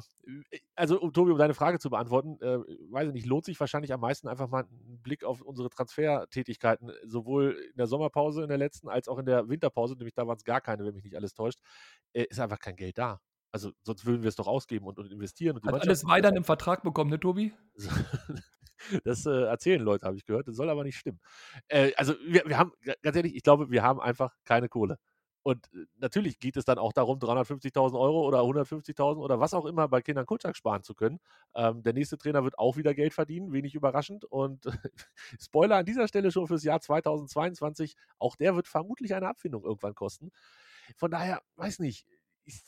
[0.50, 2.58] äh, also um Tobi, um deine Frage zu beantworten, äh,
[2.90, 6.92] weiß ich nicht, lohnt sich wahrscheinlich am meisten einfach mal einen Blick auf unsere Transfertätigkeiten,
[7.04, 10.36] sowohl in der Sommerpause in der letzten als auch in der Winterpause, nämlich da waren
[10.36, 11.58] es gar keine, wenn mich nicht alles täuscht,
[12.12, 13.20] äh, ist einfach kein Geld da.
[13.50, 15.56] Also sonst würden wir es doch ausgeben und, und investieren.
[15.56, 17.52] Und Hat alles weiter im Vertrag bekommen, ne, Tobi?
[19.04, 20.48] Das äh, erzählen Leute, habe ich gehört.
[20.48, 21.20] Das soll aber nicht stimmen.
[21.66, 24.98] Äh, also wir, wir haben, ganz ehrlich, ich glaube, wir haben einfach keine Kohle.
[25.48, 29.64] Und äh, natürlich geht es dann auch darum, 350.000 Euro oder 150.000 oder was auch
[29.64, 31.20] immer bei Kindern Kutschak sparen zu können.
[31.54, 34.26] Ähm, der nächste Trainer wird auch wieder Geld verdienen, wenig überraschend.
[34.26, 34.66] Und
[35.40, 39.94] Spoiler an dieser Stelle schon fürs Jahr 2022, auch der wird vermutlich eine Abfindung irgendwann
[39.94, 40.32] kosten.
[40.98, 42.06] Von daher, weiß nicht,
[42.44, 42.60] ich,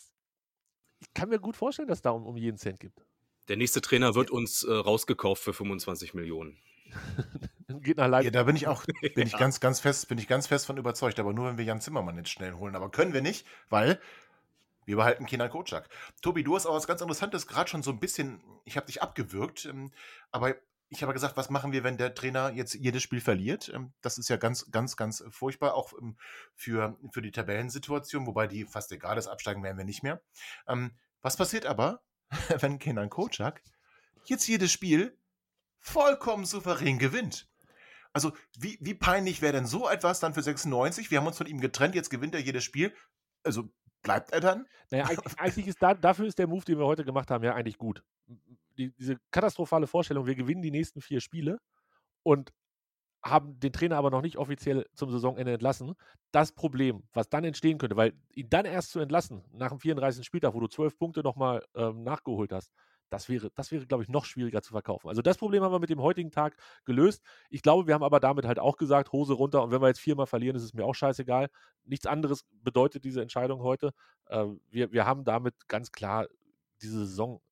[1.01, 3.05] ich kann mir gut vorstellen, dass es da um, um jeden Cent gibt.
[3.49, 6.57] Der nächste Trainer wird uns äh, rausgekauft für 25 Millionen.
[7.81, 8.35] Geht nach Leipzig.
[8.35, 10.77] Ja, da bin ich auch, bin ich ganz, ganz fest, bin ich ganz fest von
[10.77, 11.19] überzeugt.
[11.19, 12.77] Aber nur, wenn wir Jan Zimmermann jetzt schnell holen.
[12.77, 14.01] Aber können wir nicht, weil
[14.91, 15.89] wir behalten Kenan Kocak.
[16.23, 19.03] Tobi, du hast auch was ganz Interessantes gerade schon so ein bisschen, ich habe dich
[19.03, 19.93] abgewürgt, ähm,
[20.31, 20.57] aber
[20.89, 23.71] ich habe gesagt, was machen wir, wenn der Trainer jetzt jedes Spiel verliert?
[23.73, 26.17] Ähm, das ist ja ganz, ganz, ganz furchtbar, auch ähm,
[26.55, 30.21] für, für die Tabellensituation, wobei die fast egal ist, absteigen werden wir nicht mehr.
[31.23, 32.03] Was passiert aber,
[32.61, 33.63] wenn Kenan Kocak
[34.25, 35.17] jetzt jedes Spiel
[35.79, 37.50] vollkommen souverän gewinnt?
[38.13, 41.11] Also, wie, wie peinlich wäre denn so etwas dann für 96?
[41.11, 42.95] Wir haben uns von ihm getrennt, jetzt gewinnt er jedes Spiel.
[43.45, 43.71] Also,
[44.03, 44.67] bleibt er dann?
[44.91, 47.79] Naja, eigentlich, ist da, dafür ist der Move, den wir heute gemacht haben, ja eigentlich
[47.79, 48.03] gut.
[48.79, 51.59] Die, diese katastrophale Vorstellung, wir gewinnen die nächsten vier Spiele
[52.23, 52.53] und
[53.23, 55.95] haben den Trainer aber noch nicht offiziell zum Saisonende entlassen.
[56.33, 60.25] Das Problem, was dann entstehen könnte, weil ihn dann erst zu entlassen, nach dem 34.
[60.25, 62.73] Spieltag, wo du zwölf Punkte nochmal ähm, nachgeholt hast,
[63.11, 65.09] das wäre, das wäre, glaube ich, noch schwieriger zu verkaufen.
[65.09, 67.23] Also das Problem haben wir mit dem heutigen Tag gelöst.
[67.51, 70.01] Ich glaube, wir haben aber damit halt auch gesagt, Hose runter und wenn wir jetzt
[70.01, 71.51] viermal verlieren, ist es mir auch scheißegal.
[71.85, 73.93] Nichts anderes bedeutet diese Entscheidung heute.
[74.27, 76.29] Äh, wir, wir haben damit ganz klar
[76.81, 77.43] diese Saison,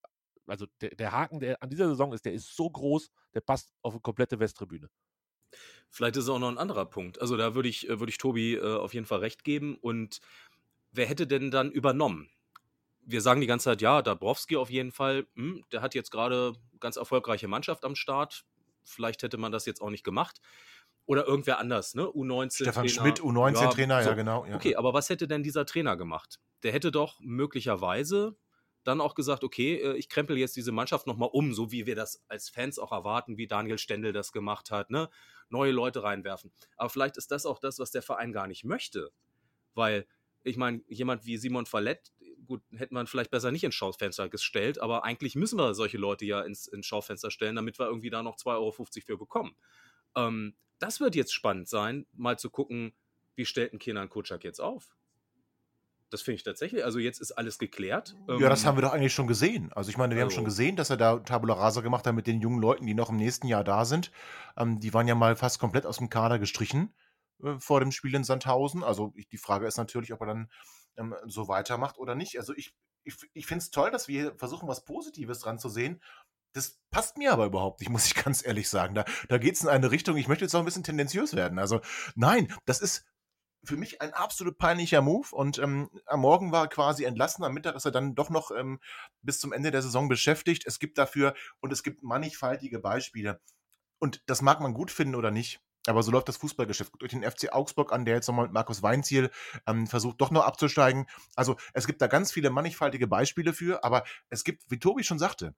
[0.47, 3.75] also der, der Haken, der an dieser Saison ist, der ist so groß, der passt
[3.83, 4.89] auf eine komplette Westtribüne.
[5.91, 7.21] Vielleicht ist es auch noch ein anderer Punkt.
[7.21, 9.77] Also da würde ich, äh, würde ich Tobi äh, auf jeden Fall recht geben.
[9.77, 10.21] Und
[10.93, 12.31] wer hätte denn dann übernommen?
[13.09, 16.53] Wir sagen die ganze Zeit, ja, Dabrowski auf jeden Fall, hm, der hat jetzt gerade
[16.79, 18.45] ganz erfolgreiche Mannschaft am Start.
[18.85, 20.41] Vielleicht hätte man das jetzt auch nicht gemacht.
[21.07, 22.03] Oder irgendwer anders, ne?
[22.03, 22.55] U19.
[22.55, 22.89] Stefan Trainer.
[22.89, 24.11] Schmidt, U19-Trainer, ja, so.
[24.11, 24.45] ja, genau.
[24.45, 24.57] Ja.
[24.57, 26.39] Okay, aber was hätte denn dieser Trainer gemacht?
[26.63, 28.37] Der hätte doch möglicherweise
[28.85, 31.95] dann auch gesagt, okay, äh, ich krempel jetzt diese Mannschaft nochmal um, so wie wir
[31.95, 35.09] das als Fans auch erwarten, wie Daniel Stendel das gemacht hat, ne?
[35.49, 36.53] Neue Leute reinwerfen.
[36.77, 39.11] Aber vielleicht ist das auch das, was der Verein gar nicht möchte.
[39.75, 40.07] Weil,
[40.43, 42.13] ich meine, jemand wie Simon Fallett,
[42.49, 46.25] gut, hätte man vielleicht besser nicht ins Schaufenster gestellt, aber eigentlich müssen wir solche Leute
[46.25, 49.55] ja ins, ins Schaufenster stellen, damit wir irgendwie da noch 2,50 Euro für bekommen.
[50.17, 52.93] Ähm, das wird jetzt spannend sein, mal zu gucken,
[53.37, 54.97] wie stellt ein Kenan Kutschak jetzt auf?
[56.11, 56.85] Das finde ich tatsächlich.
[56.85, 58.17] Also jetzt ist alles geklärt.
[58.27, 59.71] Ja, das ähm, haben wir doch eigentlich schon gesehen.
[59.75, 62.15] Also ich meine, wir also, haben schon gesehen, dass er da Tabula Rasa gemacht hat
[62.15, 64.11] mit den jungen Leuten, die noch im nächsten Jahr da sind.
[64.57, 66.95] Ähm, die waren ja mal fast komplett aus dem Kader gestrichen
[67.43, 68.83] äh, vor dem Spiel in Sandhausen.
[68.83, 70.51] Also ich, die Frage ist natürlich, ob er dann
[70.99, 72.39] ähm, so weitermacht oder nicht.
[72.39, 76.03] Also ich, ich, ich finde es toll, dass wir versuchen, was Positives dran zu sehen.
[76.55, 78.95] Das passt mir aber überhaupt nicht, muss ich ganz ehrlich sagen.
[78.95, 81.59] Da, da geht es in eine Richtung, ich möchte jetzt auch ein bisschen tendenziös werden.
[81.59, 81.81] Also
[82.15, 83.05] nein, das ist
[83.65, 87.55] für mich ein absolut peinlicher Move und ähm, am Morgen war er quasi entlassen, am
[87.55, 88.81] Mittag ist er dann doch noch ähm,
[89.23, 90.65] bis zum Ende der Saison beschäftigt.
[90.67, 93.41] Es gibt dafür und es gibt mannigfaltige Beispiele.
[93.99, 95.61] Und das mag man gut finden oder nicht.
[95.89, 96.93] Aber so läuft das Fußballgeschäft.
[96.99, 99.31] Durch den FC Augsburg an, der jetzt nochmal mit Markus Weinziel
[99.67, 101.07] ähm, versucht, doch noch abzusteigen.
[101.35, 105.19] Also es gibt da ganz viele mannigfaltige Beispiele für, aber es gibt, wie Tobi schon
[105.19, 105.55] sagte,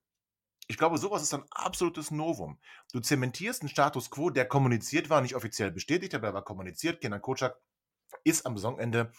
[0.68, 2.60] ich glaube, sowas ist ein absolutes Novum.
[2.92, 7.00] Du zementierst einen Status quo, der kommuniziert war, nicht offiziell bestätigt, aber er war kommuniziert.
[7.00, 7.58] Kenan Kocak
[8.22, 9.10] ist am Saisonende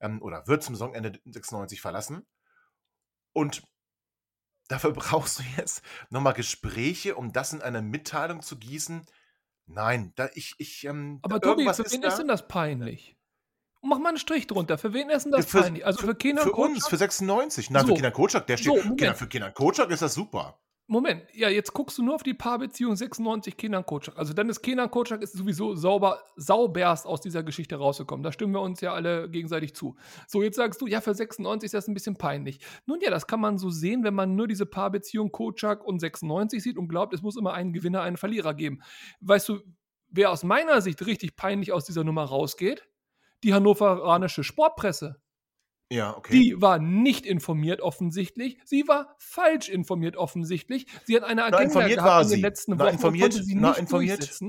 [0.00, 2.26] ähm, oder wird zum Saisonende 96 verlassen.
[3.32, 3.62] Und
[4.66, 9.06] dafür brauchst du jetzt nochmal Gespräche, um das in eine Mitteilung zu gießen,
[9.66, 13.16] Nein, da ich, ich, ähm, Aber Tobi, für wen ist, ist denn das peinlich?
[13.82, 14.78] Mach mal einen Strich drunter.
[14.78, 15.84] Für wen ist denn das für, peinlich?
[15.84, 17.70] Also für Kenan Für uns, für 96.
[17.70, 17.88] Nein, so.
[17.88, 18.66] für Kenan Kocak, der steht.
[18.66, 20.58] So, für Kenan Kocak ist das super.
[20.88, 24.16] Moment, ja, jetzt guckst du nur auf die Paarbeziehung 96 Kenan Kocak.
[24.16, 28.22] Also dann ist Kenan Kocak ist sowieso sauber, sauberst aus dieser Geschichte rausgekommen.
[28.22, 29.96] Da stimmen wir uns ja alle gegenseitig zu.
[30.28, 32.60] So, jetzt sagst du, ja, für 96 ist das ein bisschen peinlich.
[32.86, 36.62] Nun ja, das kann man so sehen, wenn man nur diese Paarbeziehung Kocak und 96
[36.62, 38.80] sieht und glaubt, es muss immer einen Gewinner, einen Verlierer geben.
[39.20, 39.58] Weißt du,
[40.08, 42.88] wer aus meiner Sicht richtig peinlich aus dieser Nummer rausgeht?
[43.42, 45.20] Die hannoveranische Sportpresse.
[45.90, 46.32] Ja, okay.
[46.32, 48.58] Die war nicht informiert offensichtlich.
[48.64, 50.86] Sie war falsch informiert offensichtlich.
[51.04, 53.72] Sie hat eine Agenda na, informiert gehabt war in den letzten Wochen informiert, sie na,
[53.72, 54.40] informiert,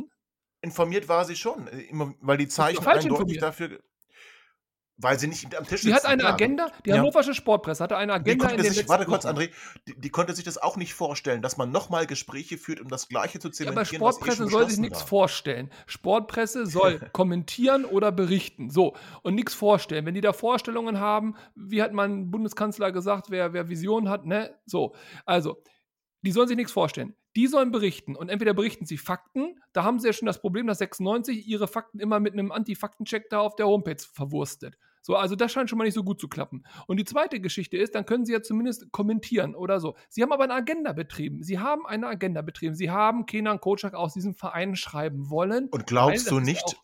[0.61, 1.87] informiert war sie schon, äh,
[2.21, 3.41] weil die Zeichen eindeutig informiert.
[3.43, 3.79] dafür
[4.97, 6.33] weil sie nicht am Tisch Sie hat eine klar.
[6.33, 6.97] Agenda, die ja.
[6.97, 9.51] hannoversche Sportpresse hatte eine Agenda in den sich, Warte kurz, André,
[9.87, 13.07] die, die, konnte sich das auch nicht vorstellen, dass man nochmal Gespräche führt, um das
[13.07, 15.69] Gleiche zu zementieren, ja, aber Sportpresse soll sich nichts vorstellen.
[15.85, 18.69] Sportpresse soll kommentieren oder berichten.
[18.71, 20.05] So, und nichts vorstellen.
[20.05, 24.55] Wenn die da Vorstellungen haben, wie hat mein Bundeskanzler gesagt, wer, wer Visionen hat, ne?
[24.65, 25.61] So, also,
[26.23, 27.15] die sollen sich nichts vorstellen.
[27.35, 28.15] Die sollen berichten.
[28.15, 31.67] Und entweder berichten sie Fakten, da haben sie ja schon das Problem, dass 96 ihre
[31.67, 34.75] Fakten immer mit einem Anti-Faktencheck da auf der Homepage verwurstet.
[35.07, 36.65] So, also das scheint schon mal nicht so gut zu klappen.
[36.85, 39.95] Und die zweite Geschichte ist, dann können Sie ja zumindest kommentieren oder so.
[40.09, 41.43] Sie haben aber eine Agenda betrieben.
[41.43, 42.75] Sie haben eine Agenda betrieben.
[42.75, 45.69] Sie haben Kenan Kocak aus diesem Verein schreiben wollen.
[45.69, 46.75] Und glaubst du nicht?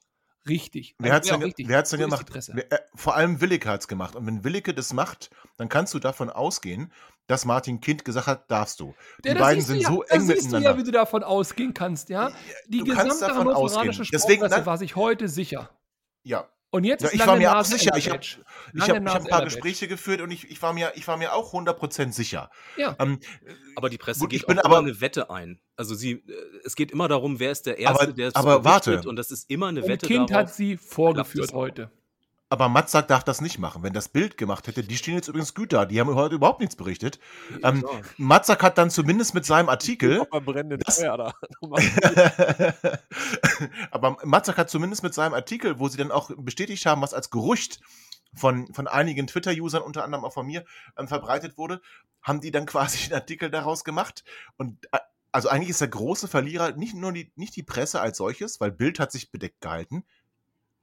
[0.48, 0.96] Richtig.
[1.00, 2.32] Wer hat es denn, denn so gemacht?
[2.54, 4.16] Wer, äh, vor allem Willicke hat es gemacht.
[4.16, 6.94] Und wenn Willicke das macht, dann kannst du davon ausgehen,
[7.28, 8.96] dass Martin Kind gesagt hat, darfst du.
[9.26, 10.60] Die ja, beiden sind ja, so eng miteinander.
[10.60, 12.32] Du ja, wie du davon ausgehen kannst, ja.
[12.70, 15.70] Die du gesamte hannoveranische Sportpresse war sich heute sicher.
[16.24, 17.96] Ja, Und jetzt Ja, ist ich lange war mir auch Nase sicher.
[17.96, 19.44] Ich habe hab, ich hab ein paar.
[19.44, 22.50] Gespräche geführt und ich, ich, war, mir, ich war mir auch 100% sicher.
[22.78, 22.96] Ja.
[23.00, 23.20] Ähm,
[23.76, 25.60] Aber die Presse Gut, geht ich bin auch aber- immer eine Wette ein.
[25.76, 26.22] Also sie, äh,
[26.66, 29.08] es geht immer darum, wer ist der Erste, Aber- der es aber warte.
[29.08, 30.48] und das ist immer eine Und Wette Kind darauf.
[30.48, 31.58] hat sie vorgeführt auch.
[31.58, 31.92] heute.
[32.54, 33.82] Aber Matzak darf das nicht machen.
[33.82, 35.88] Wenn das Bild gemacht hätte, die stehen jetzt übrigens gut da.
[35.88, 37.18] Die haben heute überhaupt nichts berichtet.
[37.64, 37.84] Ähm.
[38.18, 40.22] Matzak hat dann zumindest mit seinem Artikel.
[40.78, 41.34] Das- da.
[43.90, 47.32] Aber Matzak hat zumindest mit seinem Artikel, wo sie dann auch bestätigt haben, was als
[47.32, 47.80] Gerücht
[48.36, 50.64] von, von einigen Twitter-Usern, unter anderem auch von mir,
[50.96, 51.82] ähm, verbreitet wurde,
[52.22, 54.24] haben die dann quasi einen Artikel daraus gemacht.
[54.58, 55.00] Und äh,
[55.32, 58.72] also eigentlich ist der große Verlierer nicht nur die, nicht die Presse als solches, weil
[58.72, 60.04] Bild hat sich bedeckt gehalten.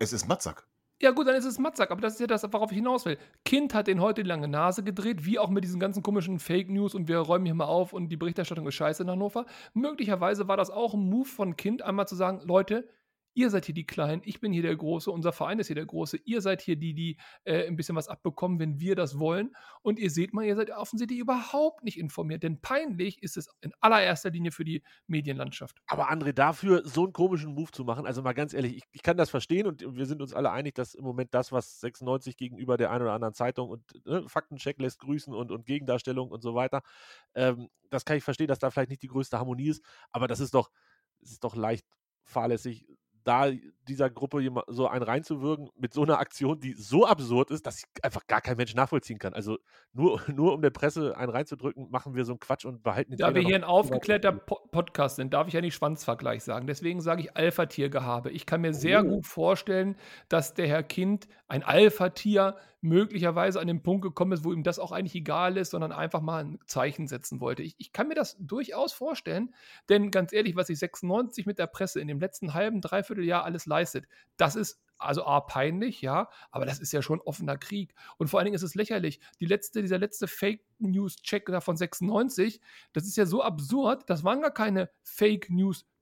[0.00, 0.66] Es ist Matzak.
[1.02, 3.16] Ja, gut, dann ist es Matzak, aber das ist ja das, worauf ich hinaus will.
[3.46, 6.68] Kind hat den heute die lange Nase gedreht, wie auch mit diesen ganzen komischen Fake
[6.68, 9.46] News und wir räumen hier mal auf und die Berichterstattung ist scheiße in Hannover.
[9.72, 12.86] Möglicherweise war das auch ein Move von Kind, einmal zu sagen: Leute,
[13.40, 15.86] ihr seid hier die Kleinen, ich bin hier der Große, unser Verein ist hier der
[15.86, 19.56] Große, ihr seid hier die, die äh, ein bisschen was abbekommen, wenn wir das wollen.
[19.80, 23.72] Und ihr seht mal, ihr seid offensichtlich überhaupt nicht informiert, denn peinlich ist es in
[23.80, 25.78] allererster Linie für die Medienlandschaft.
[25.86, 29.02] Aber André, dafür so einen komischen Move zu machen, also mal ganz ehrlich, ich, ich
[29.02, 32.36] kann das verstehen und wir sind uns alle einig, dass im Moment das, was 96
[32.36, 36.42] gegenüber der einen oder anderen Zeitung und ne, Faktencheck lässt grüßen und, und Gegendarstellung und
[36.42, 36.82] so weiter,
[37.34, 40.40] ähm, das kann ich verstehen, dass da vielleicht nicht die größte Harmonie ist, aber das
[40.40, 40.70] ist doch,
[41.22, 41.86] es ist doch leicht
[42.24, 42.86] fahrlässig,
[43.24, 43.50] da
[43.88, 48.26] dieser Gruppe so einen reinzuwirken mit so einer Aktion, die so absurd ist, dass einfach
[48.26, 49.34] gar kein Mensch nachvollziehen kann.
[49.34, 49.58] Also
[49.92, 53.18] nur, nur um der Presse einen reinzudrücken, machen wir so einen Quatsch und behalten den
[53.18, 56.66] Da wir hier ein aufgeklärter po Podcast sind, darf ich ja nicht Schwanzvergleich sagen.
[56.66, 58.30] Deswegen sage ich Alpha-Tier-Gehabe.
[58.30, 59.08] Ich kann mir sehr Oh.
[59.08, 59.96] gut vorstellen,
[60.28, 64.78] dass der Herr Kind, ein Alpha-Tier, möglicherweise an den Punkt gekommen ist, wo ihm das
[64.78, 67.62] auch eigentlich egal ist, sondern einfach mal ein Zeichen setzen wollte.
[67.62, 69.54] Ich, ich kann mir das durchaus vorstellen,
[69.88, 73.44] denn ganz ehrlich, was sich 96 mit der Presse in dem letzten halben, dreiviertel Jahr
[73.44, 77.94] alles leistet, das ist also A, peinlich, ja, aber das ist ja schon offener Krieg.
[78.18, 79.18] Und vor allen Dingen ist es lächerlich.
[79.40, 82.60] Die letzte, dieser letzte Fake News-Check da von 96,
[82.92, 85.48] das ist ja so absurd, das waren gar keine Fake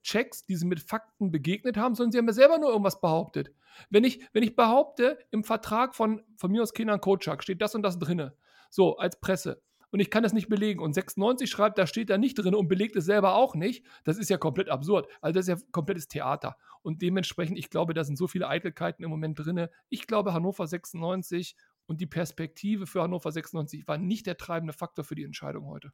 [0.09, 3.53] News-Checks, die sie mit Fakten begegnet haben, sondern sie haben ja selber nur irgendwas behauptet.
[3.91, 7.75] Wenn ich, wenn ich behaupte, im Vertrag von, von mir aus Kindern Kocak steht das
[7.75, 8.35] und das drinne,
[8.71, 10.81] so als Presse, und ich kann das nicht belegen.
[10.81, 13.87] Und 96 schreibt, da steht da nicht drin und belegt es selber auch nicht.
[14.05, 15.09] Das ist ja komplett absurd.
[15.23, 16.59] Also das ist ja komplettes Theater.
[16.83, 19.69] Und dementsprechend, ich glaube, da sind so viele Eitelkeiten im Moment drin.
[19.89, 25.07] Ich glaube, Hannover 96 und die Perspektive für Hannover 96 war nicht der treibende Faktor
[25.07, 25.91] für die Entscheidung heute.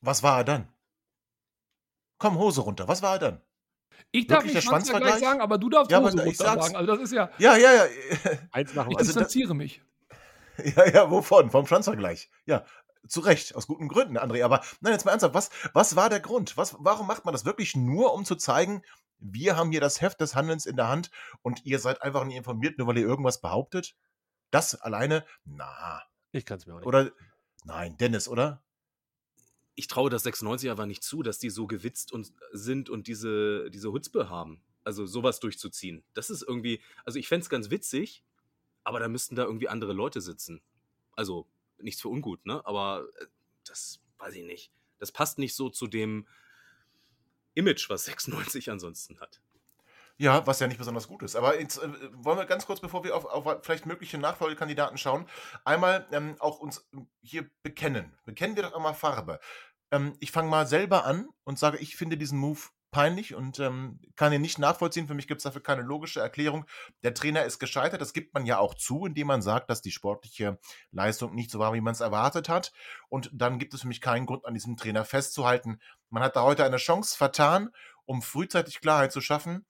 [0.00, 0.68] Was war er dann?
[2.22, 2.86] Komm, Hose runter.
[2.86, 3.40] Was war er dann?
[4.12, 6.76] Ich darf Wirklich nicht der Schwanzvergleich sagen, aber du darfst Ja, Hose ich runter sagen.
[6.76, 7.84] Also das ist ja, Ja, ja, ja.
[8.52, 9.82] Eins nach ich Also da- distanziere mich.
[10.76, 11.50] Ja, ja, wovon?
[11.50, 12.30] Vom Schwanzvergleich.
[12.46, 12.64] Ja,
[13.08, 14.44] zu Recht, aus guten Gründen, André.
[14.44, 16.56] Aber nein, jetzt mal ernsthaft, was, was war der Grund?
[16.56, 18.82] Was, warum macht man das wirklich nur, um zu zeigen,
[19.18, 21.10] wir haben hier das Heft des Handelns in der Hand
[21.42, 23.96] und ihr seid einfach nicht informiert, nur weil ihr irgendwas behauptet?
[24.52, 25.24] Das alleine?
[25.44, 26.02] Na.
[26.30, 26.86] Ich kann es mir auch nicht.
[26.86, 27.10] Oder?
[27.64, 28.62] Nein, Dennis, oder?
[29.74, 33.70] Ich traue das 96 einfach nicht zu, dass die so gewitzt und sind und diese,
[33.70, 34.62] diese Hutzpe haben.
[34.84, 36.02] Also sowas durchzuziehen.
[36.14, 38.24] Das ist irgendwie, also ich fände es ganz witzig,
[38.84, 40.60] aber da müssten da irgendwie andere Leute sitzen.
[41.12, 41.46] Also
[41.78, 42.64] nichts für ungut, ne?
[42.66, 43.26] Aber äh,
[43.64, 44.72] das weiß ich nicht.
[44.98, 46.26] Das passt nicht so zu dem
[47.54, 49.40] Image, was 96 ansonsten hat.
[50.18, 51.36] Ja, was ja nicht besonders gut ist.
[51.36, 55.26] Aber jetzt äh, wollen wir ganz kurz, bevor wir auf, auf vielleicht mögliche Nachfolgekandidaten schauen,
[55.64, 56.88] einmal ähm, auch uns
[57.22, 58.14] hier bekennen.
[58.24, 59.40] Bekennen wir doch einmal Farbe.
[59.90, 62.60] Ähm, ich fange mal selber an und sage, ich finde diesen Move
[62.92, 65.08] peinlich und ähm, kann ihn nicht nachvollziehen.
[65.08, 66.66] Für mich gibt es dafür keine logische Erklärung.
[67.02, 68.00] Der Trainer ist gescheitert.
[68.00, 70.58] Das gibt man ja auch zu, indem man sagt, dass die sportliche
[70.92, 72.72] Leistung nicht so war, wie man es erwartet hat.
[73.08, 75.80] Und dann gibt es für mich keinen Grund, an diesem Trainer festzuhalten.
[76.10, 77.70] Man hat da heute eine Chance vertan,
[78.04, 79.64] um frühzeitig Klarheit zu schaffen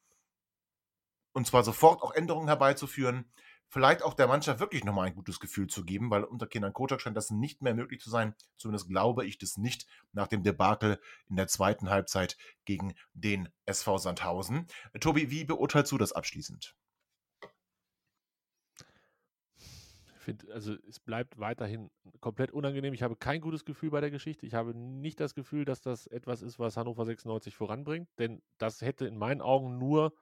[1.33, 3.31] und zwar sofort auch Änderungen herbeizuführen,
[3.73, 7.01] vielleicht auch der Mannschaft wirklich nochmal ein gutes Gefühl zu geben, weil unter Kindern Kotak
[7.01, 8.35] scheint das nicht mehr möglich zu sein.
[8.59, 13.97] Zumindest glaube ich das nicht nach dem Debakel in der zweiten Halbzeit gegen den SV
[13.97, 14.67] Sandhausen.
[15.01, 16.77] Tobi, wie beurteilst du das abschließend?
[20.17, 21.91] Ich finde, also es bleibt weiterhin
[22.21, 22.95] komplett unangenehm.
[22.95, 24.47] Ich habe kein gutes Gefühl bei der Geschichte.
[24.47, 28.83] Ich habe nicht das Gefühl, dass das etwas ist, was Hannover 96 voranbringt, denn das
[28.83, 30.15] hätte in meinen Augen nur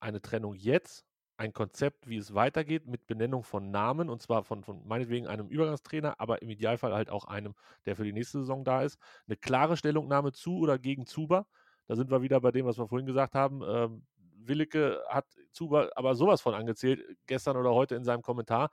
[0.00, 1.04] eine Trennung jetzt,
[1.36, 5.48] ein Konzept, wie es weitergeht, mit Benennung von Namen und zwar von, von meinetwegen einem
[5.48, 7.54] Übergangstrainer, aber im Idealfall halt auch einem,
[7.86, 8.98] der für die nächste Saison da ist.
[9.28, 11.46] Eine klare Stellungnahme zu oder gegen Zuber.
[11.86, 13.62] Da sind wir wieder bei dem, was wir vorhin gesagt haben.
[13.66, 14.06] Ähm,
[14.40, 18.70] Willicke hat Zuber aber sowas von angezählt, gestern oder heute in seinem Kommentar.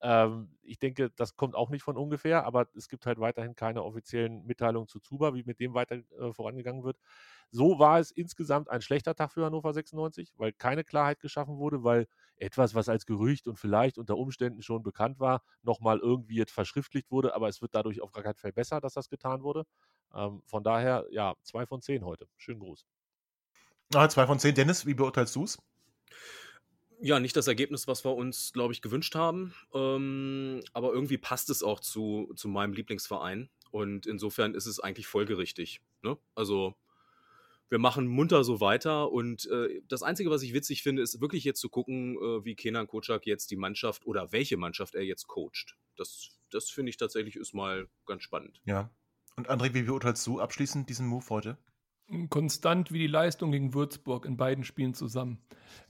[0.00, 3.82] Ähm, ich denke, das kommt auch nicht von ungefähr, aber es gibt halt weiterhin keine
[3.84, 6.98] offiziellen Mitteilungen zu Zuba, wie mit dem weiter äh, vorangegangen wird.
[7.50, 11.82] So war es insgesamt ein schlechter Tag für Hannover 96, weil keine Klarheit geschaffen wurde,
[11.82, 12.06] weil
[12.36, 17.10] etwas, was als Gerücht und vielleicht unter Umständen schon bekannt war, nochmal irgendwie jetzt verschriftlicht
[17.10, 19.64] wurde, aber es wird dadurch auf gar keinen Fall besser, dass das getan wurde.
[20.14, 22.28] Ähm, von daher, ja, zwei von zehn heute.
[22.36, 22.86] Schönen Gruß.
[23.94, 24.54] Ah, zwei von zehn.
[24.54, 25.58] Dennis, wie beurteilst du es?
[27.00, 29.54] Ja, nicht das Ergebnis, was wir uns, glaube ich, gewünscht haben.
[29.72, 33.48] Ähm, aber irgendwie passt es auch zu, zu meinem Lieblingsverein.
[33.70, 35.80] Und insofern ist es eigentlich folgerichtig.
[36.02, 36.18] Ne?
[36.34, 36.74] Also,
[37.68, 39.10] wir machen munter so weiter.
[39.12, 42.54] Und äh, das Einzige, was ich witzig finde, ist wirklich jetzt zu gucken, äh, wie
[42.54, 45.76] Kenan Kocak jetzt die Mannschaft oder welche Mannschaft er jetzt coacht.
[45.96, 48.60] Das, das finde ich tatsächlich ist mal ganz spannend.
[48.64, 48.90] Ja.
[49.36, 51.58] Und André, wie beurteilst du abschließend diesen Move heute?
[52.30, 55.38] Konstant wie die Leistung gegen Würzburg in beiden Spielen zusammen.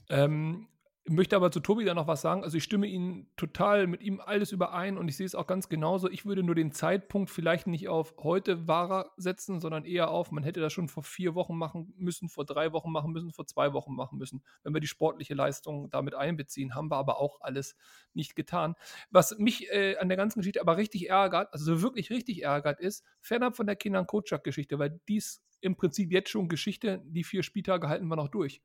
[0.09, 0.67] Ähm,
[1.11, 2.43] möchte aber zu Tobi da noch was sagen.
[2.43, 5.69] Also ich stimme Ihnen total mit ihm alles überein und ich sehe es auch ganz
[5.69, 6.11] genauso.
[6.11, 10.45] Ich würde nur den Zeitpunkt vielleicht nicht auf heute wahrer setzen, sondern eher auf, man
[10.45, 13.73] hätte das schon vor vier Wochen machen müssen, vor drei Wochen machen müssen, vor zwei
[13.73, 14.43] Wochen machen müssen.
[14.63, 17.77] Wenn wir die sportliche Leistung damit einbeziehen, haben wir aber auch alles
[18.13, 18.75] nicht getan.
[19.11, 23.05] Was mich äh, an der ganzen Geschichte aber richtig ärgert, also wirklich richtig ärgert, ist,
[23.21, 27.89] fernab von der Kindern Kotschak-Geschichte, weil dies im Prinzip jetzt schon Geschichte, die vier Spieltage
[27.89, 28.63] halten wir noch durch.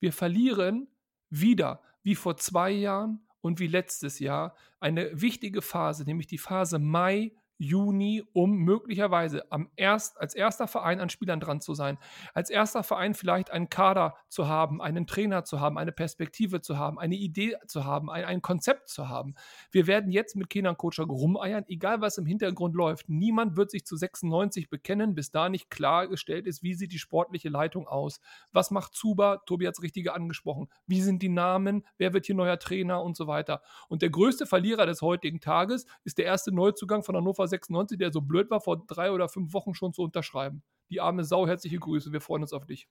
[0.00, 0.88] Wir verlieren
[1.32, 6.78] wieder, wie vor zwei Jahren und wie letztes Jahr, eine wichtige Phase, nämlich die Phase
[6.78, 11.96] Mai, Juni, um möglicherweise am erst, als erster Verein an Spielern dran zu sein,
[12.34, 16.76] als erster Verein vielleicht einen Kader zu haben, einen Trainer zu haben, eine Perspektive zu
[16.76, 19.34] haben, eine Idee zu haben, ein, ein Konzept zu haben.
[19.70, 23.08] Wir werden jetzt mit Kenan Kocher rumeiern, egal was im Hintergrund läuft.
[23.08, 27.48] Niemand wird sich zu 96 bekennen, bis da nicht klargestellt ist, wie sieht die sportliche
[27.48, 28.20] Leitung aus.
[28.50, 29.36] Was macht Zuba?
[29.46, 30.68] Tobi hat es richtige angesprochen.
[30.88, 31.86] Wie sind die Namen?
[31.96, 33.62] Wer wird hier neuer Trainer und so weiter?
[33.88, 38.12] Und der größte Verlierer des heutigen Tages ist der erste Neuzugang von Hannover 96, der
[38.12, 40.62] so blöd war, vor drei oder fünf Wochen schon zu unterschreiben.
[40.90, 42.88] Die arme Sau, herzliche Grüße, wir freuen uns auf dich.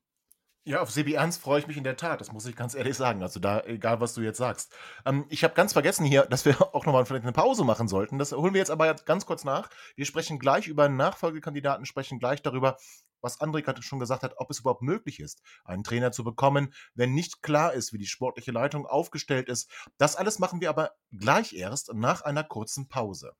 [0.63, 2.95] Ja, auf Sebi Ernst freue ich mich in der Tat, das muss ich ganz ehrlich
[2.95, 3.24] sagen.
[3.24, 4.71] Also da, egal was du jetzt sagst.
[5.08, 8.19] Ähm, ich habe ganz vergessen hier, dass wir auch nochmal vielleicht eine Pause machen sollten.
[8.19, 9.71] Das holen wir jetzt aber ganz kurz nach.
[9.95, 12.78] Wir sprechen gleich über Nachfolgekandidaten, sprechen gleich darüber,
[13.21, 16.74] was André gerade schon gesagt hat, ob es überhaupt möglich ist, einen Trainer zu bekommen,
[16.93, 19.67] wenn nicht klar ist, wie die sportliche Leitung aufgestellt ist.
[19.97, 23.34] Das alles machen wir aber gleich erst nach einer kurzen Pause.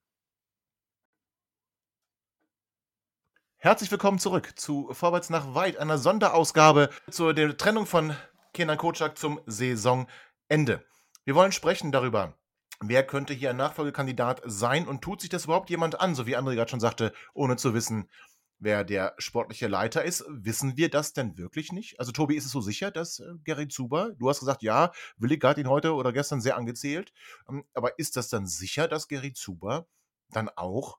[3.64, 8.16] Herzlich willkommen zurück zu Vorwärts nach Weit, einer Sonderausgabe zur Trennung von
[8.56, 10.84] Kenan Kocak zum Saisonende.
[11.26, 12.40] Wir wollen sprechen darüber,
[12.80, 16.36] wer könnte hier ein Nachfolgekandidat sein und tut sich das überhaupt jemand an, so wie
[16.36, 18.10] André gerade schon sagte, ohne zu wissen,
[18.58, 20.26] wer der sportliche Leiter ist.
[20.28, 22.00] Wissen wir das denn wirklich nicht?
[22.00, 25.44] Also Tobi, ist es so sicher, dass äh, Gary Zuber, du hast gesagt, ja, Willig
[25.44, 27.14] hat ihn heute oder gestern sehr angezählt,
[27.48, 29.86] ähm, aber ist das dann sicher, dass Gary Zuber
[30.32, 30.98] dann auch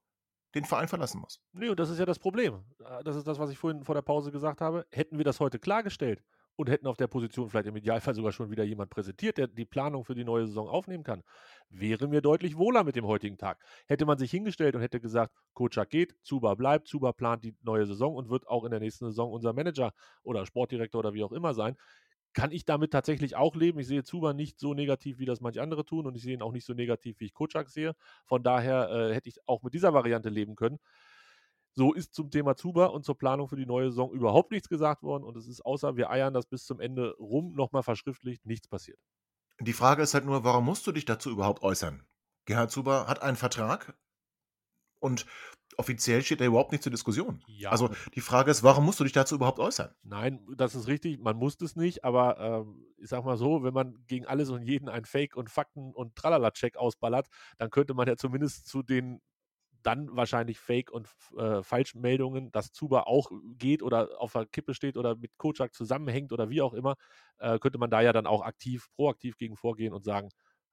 [0.54, 1.40] den Verein verlassen muss.
[1.52, 2.64] Nee, und das ist ja das Problem.
[2.78, 4.86] Äh, das ist das, was ich vorhin vor der Pause gesagt habe.
[4.90, 6.22] Hätten wir das heute klargestellt
[6.56, 9.64] und hätten auf der Position vielleicht im Idealfall sogar schon wieder jemand präsentiert, der die
[9.64, 11.22] Planung für die neue Saison aufnehmen kann,
[11.70, 13.58] wären wir deutlich wohler mit dem heutigen Tag.
[13.86, 17.86] Hätte man sich hingestellt und hätte gesagt, Kocak geht, Zuba bleibt, Zuba plant die neue
[17.86, 21.32] Saison und wird auch in der nächsten Saison unser Manager oder Sportdirektor oder wie auch
[21.32, 21.76] immer sein,
[22.32, 23.78] kann ich damit tatsächlich auch leben.
[23.78, 26.42] Ich sehe Zuba nicht so negativ, wie das manche andere tun und ich sehe ihn
[26.42, 27.94] auch nicht so negativ, wie ich Kocak sehe.
[28.24, 30.78] Von daher äh, hätte ich auch mit dieser Variante leben können.
[31.74, 35.02] So ist zum Thema Zuba und zur Planung für die neue Saison überhaupt nichts gesagt
[35.02, 38.68] worden und es ist außer wir eiern das bis zum Ende rum nochmal verschriftlicht, nichts
[38.68, 38.98] passiert.
[39.58, 42.06] Die Frage ist halt nur, warum musst du dich dazu überhaupt äußern?
[42.44, 43.96] Gerhard Zuber hat einen Vertrag
[44.98, 45.26] und
[45.78, 47.42] offiziell steht er überhaupt nicht zur Diskussion.
[47.46, 47.70] Ja.
[47.70, 49.94] Also die Frage ist, warum musst du dich dazu überhaupt äußern?
[50.02, 53.74] Nein, das ist richtig, man muss es nicht, aber ähm, ich sag mal so, wenn
[53.74, 58.08] man gegen alles und jeden ein Fake- und Fakten- und Tralala-Check ausballert, dann könnte man
[58.08, 59.20] ja zumindest zu den
[59.82, 64.96] dann wahrscheinlich Fake- und äh, Falschmeldungen, dass Zuba auch geht oder auf der Kippe steht
[64.96, 66.94] oder mit Kocak zusammenhängt oder wie auch immer,
[67.38, 70.28] äh, könnte man da ja dann auch aktiv, proaktiv gegen vorgehen und sagen,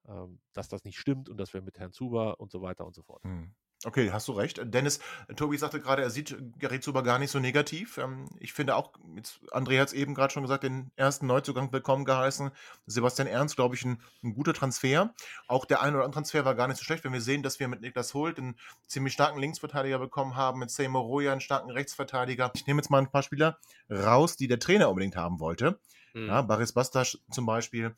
[0.08, 2.96] ähm, dass das nicht stimmt und dass wir mit Herrn Zuba und so weiter und
[2.96, 3.24] so fort.
[3.24, 3.54] Hm.
[3.86, 4.60] Okay, hast du recht.
[4.62, 5.00] Dennis,
[5.38, 7.98] Tobi sagte gerade, er sieht Gerrit Zuber gar nicht so negativ.
[7.98, 11.72] Ähm, ich finde auch, jetzt, André hat es eben gerade schon gesagt, den ersten Neuzugang
[11.72, 12.52] willkommen geheißen.
[12.88, 15.14] Sebastian Ernst, glaube ich, ein, ein, guter Transfer.
[15.48, 17.62] Auch der ein oder andere Transfer war gar nicht so schlecht, wenn wir sehen, dass
[17.62, 21.72] wir mit Niklas Holt einen ziemlich starken Linksverteidiger bekommen haben, mit Seymour Roya einen starken
[21.72, 22.52] Rechtsverteidiger.
[22.56, 25.80] Ich nehme jetzt mal ein paar Spieler raus, die der Trainer unbedingt haben wollte.
[26.14, 26.28] Mhm.
[26.28, 27.96] Ja, Baris Bastas zum Beispiel.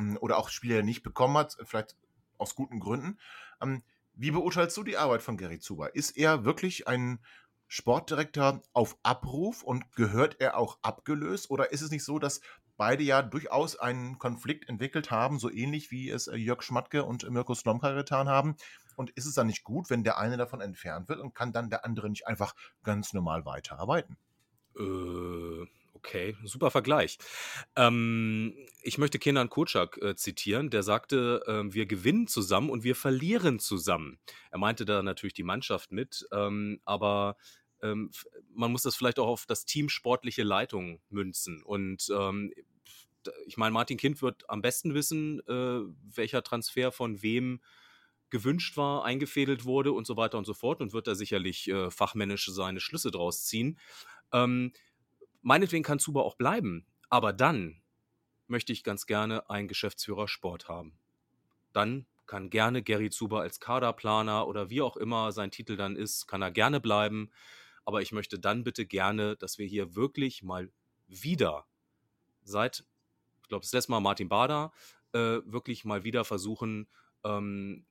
[0.00, 1.96] Ähm, oder auch Spieler, die er nicht bekommen hat, vielleicht
[2.38, 3.18] aus guten Gründen.
[3.60, 3.84] Ähm,
[4.14, 5.94] wie beurteilst du die Arbeit von Gary Zuber?
[5.94, 7.20] Ist er wirklich ein
[7.68, 11.50] Sportdirektor auf Abruf und gehört er auch abgelöst?
[11.50, 12.40] Oder ist es nicht so, dass
[12.76, 17.28] beide ja durchaus einen Konflikt entwickelt haben, so ähnlich wie es äh, Jörg Schmatke und
[17.30, 18.56] Mirko Slomka getan haben?
[18.96, 21.70] Und ist es dann nicht gut, wenn der eine davon entfernt wird und kann dann
[21.70, 24.18] der andere nicht einfach ganz normal weiterarbeiten?
[24.76, 25.66] Äh,
[26.04, 27.18] okay, super Vergleich.
[27.76, 32.96] Ähm, ich möchte Kenan Kocak äh, zitieren, der sagte, ähm, wir gewinnen zusammen und wir
[32.96, 34.18] verlieren zusammen.
[34.50, 37.36] Er meinte da natürlich die Mannschaft mit, ähm, aber
[37.82, 38.10] ähm,
[38.52, 41.62] man muss das vielleicht auch auf das Team sportliche Leitung münzen.
[41.62, 42.52] Und ähm,
[43.46, 45.80] ich meine, Martin Kind wird am besten wissen, äh,
[46.14, 47.60] welcher Transfer von wem
[48.30, 51.90] gewünscht war, eingefädelt wurde und so weiter und so fort und wird da sicherlich äh,
[51.90, 53.78] fachmännisch seine Schlüsse draus ziehen.
[54.32, 54.72] Ähm,
[55.42, 57.82] meinetwegen kann Zuba auch bleiben, aber dann
[58.46, 60.98] möchte ich ganz gerne einen Geschäftsführer Sport haben.
[61.72, 66.26] Dann kann gerne Gary Zuber als Kaderplaner oder wie auch immer sein Titel dann ist,
[66.26, 67.30] kann er gerne bleiben.
[67.84, 70.70] Aber ich möchte dann bitte gerne, dass wir hier wirklich mal
[71.08, 71.66] wieder
[72.42, 72.84] seit,
[73.42, 74.72] ich glaube, das letzte Mal Martin Bader,
[75.12, 76.88] äh, wirklich mal wieder versuchen,
[77.24, 77.84] ähm,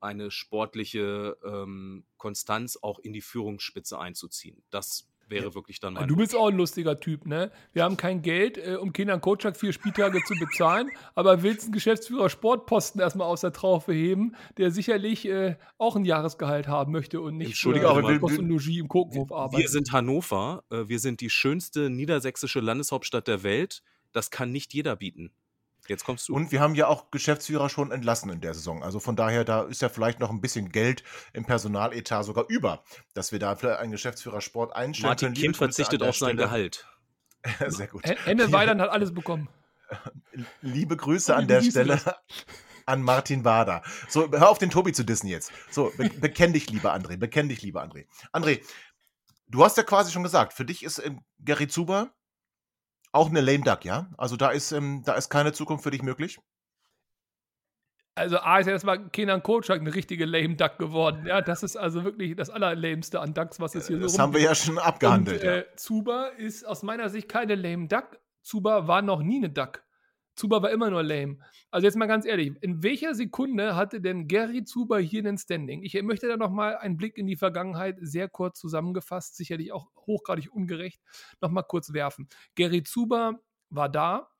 [0.00, 4.62] eine sportliche ähm, Konstanz auch in die Führungsspitze einzuziehen.
[4.70, 7.50] Das wäre wirklich dann mein Du bist auch ein lustiger Typ, ne?
[7.72, 11.72] Wir haben kein Geld, äh, um Kindern Kocak vier Spieltage zu bezahlen, aber willst einen
[11.72, 17.20] Geschäftsführer Sportposten erstmal aus der Traufe heben, der sicherlich äh, auch ein Jahresgehalt haben möchte
[17.20, 19.62] und nicht Entschuldige, für aber Kost und Logis im Kokenhof arbeiten.
[19.62, 23.82] Wir sind Hannover, äh, wir sind die schönste niedersächsische Landeshauptstadt der Welt.
[24.12, 25.32] Das kann nicht jeder bieten.
[25.90, 26.36] Jetzt kommst du.
[26.36, 28.84] Und wir haben ja auch Geschäftsführer schon entlassen in der Saison.
[28.84, 32.84] Also von daher, da ist ja vielleicht noch ein bisschen Geld im Personaletat sogar über,
[33.12, 35.34] dass wir da vielleicht einen Geschäftsführer Sport einstellen Martin können.
[35.34, 36.36] Liebe Kind Grüße verzichtet auf sein.
[36.36, 36.86] Gehalt.
[37.66, 38.04] Sehr gut.
[38.04, 39.48] Henne Weidern hat alles bekommen.
[40.62, 42.00] Liebe Grüße Tobi, an der Stelle
[42.86, 43.82] an Martin Bader.
[44.08, 45.50] So, hör auf den Tobi zu dissen jetzt.
[45.72, 47.16] So, be bekenn dich, lieber André.
[47.16, 48.06] Bekenn dich, lieber André.
[48.32, 48.60] André,
[49.48, 52.12] du hast ja quasi schon gesagt, für dich ist ähm, Gary Zuber
[53.12, 54.08] auch eine lame duck, ja?
[54.16, 56.38] Also da ist, ähm, da ist keine Zukunft für dich möglich.
[58.14, 61.26] Also A ist ja erstmal Kenan Kocak eine richtige lame Duck geworden.
[61.26, 64.34] Ja, das ist also wirklich das allerlameste an Ducks, was es hier Das so haben
[64.34, 65.42] wir ja schon abgehandelt.
[65.42, 68.18] Und, äh, Zuba ist aus meiner Sicht keine lame Duck.
[68.42, 69.82] Zuba war noch nie eine Duck.
[70.36, 71.38] Zuba war immer nur lame.
[71.70, 75.82] Also jetzt mal ganz ehrlich, in welcher Sekunde hatte denn Gary Zuba hier einen Standing?
[75.82, 79.90] Ich möchte da noch mal einen Blick in die Vergangenheit sehr kurz zusammengefasst, sicherlich auch
[80.06, 81.00] hochgradig ungerecht,
[81.40, 82.28] noch mal kurz werfen.
[82.54, 84.30] Gary Zuba war da,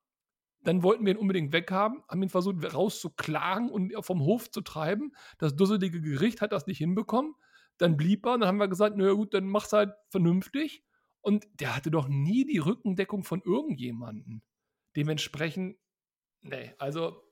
[0.63, 5.13] dann wollten wir ihn unbedingt weghaben, haben ihn versucht rauszuklagen und vom Hof zu treiben.
[5.37, 7.35] Das dusselige Gericht hat das nicht hinbekommen.
[7.77, 10.83] Dann blieb er und dann haben wir gesagt, na ja, gut, dann mach's halt vernünftig.
[11.21, 14.43] Und der hatte doch nie die Rückendeckung von irgendjemanden.
[14.95, 15.77] Dementsprechend,
[16.41, 17.23] nee, also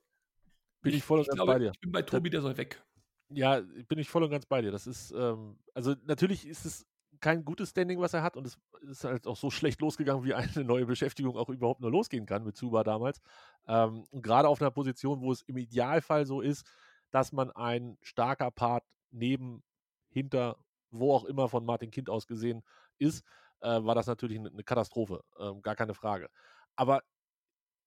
[0.82, 1.72] Bin ich voll und ganz bei dir.
[1.74, 2.84] ich bin bei Tobi, der soll weg.
[3.30, 4.72] Ja, bin ich voll und ganz bei dir.
[4.72, 6.88] Das ist, ähm, also natürlich ist es
[7.20, 10.34] kein gutes Standing, was er hat und es ist halt auch so schlecht losgegangen, wie
[10.34, 13.22] eine neue Beschäftigung auch überhaupt nur losgehen kann mit Zuba damals.
[13.68, 16.66] Ähm, und gerade auf einer Position, wo es im Idealfall so ist,
[17.12, 19.64] dass man ein starker Part neben,
[20.10, 20.58] hinter,
[20.92, 22.64] wo auch immer von Martin Kind aus gesehen
[22.98, 23.24] ist,
[23.62, 26.30] äh, war das natürlich eine, Katastrophe, ähm, gar keine Frage.
[26.76, 27.02] Aber äh,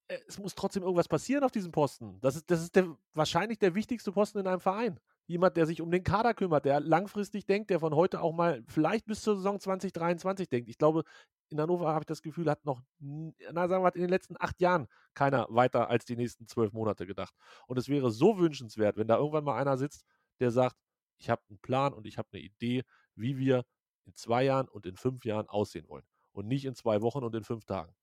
[0.09, 2.19] es muss trotzdem irgendwas passieren auf diesem Posten.
[2.21, 5.01] Das ist, das ist der, wahrscheinlich der wichtigste Posten in einem Verein.
[5.27, 8.63] Jemand, der sich um den Kader kümmert, der langfristig denkt, der von heute auch mal
[8.67, 10.69] vielleicht bis zur Saison 2023 denkt.
[10.69, 11.05] Ich glaube,
[11.49, 14.37] in Hannover habe ich das Gefühl, hat noch, na sagen wir mal, in den letzten
[14.39, 17.35] acht Jahren keiner weiter als die nächsten zwölf Monate gedacht.
[17.67, 20.05] Und es wäre so wünschenswert, wenn da irgendwann mal einer sitzt,
[20.41, 20.77] der sagt,
[21.19, 22.83] ich habe einen Plan und ich habe eine Idee,
[23.15, 23.65] wie wir
[24.05, 26.05] in zwei Jahren und in fünf Jahren aussehen wollen.
[26.33, 27.95] Und nicht in zwei Wochen und in fünf Tagen.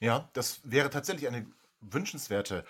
[0.00, 1.46] Ja, das wäre tatsächlich eine
[1.80, 2.64] wünschenswerte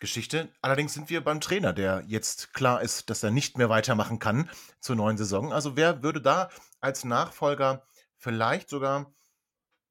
[0.00, 0.48] Geschichte.
[0.62, 4.48] Allerdings sind wir beim Trainer, der jetzt klar ist, dass er nicht mehr weitermachen kann
[4.80, 5.52] zur neuen Saison.
[5.52, 6.50] Also wer würde da
[6.80, 7.84] als Nachfolger
[8.16, 9.12] vielleicht sogar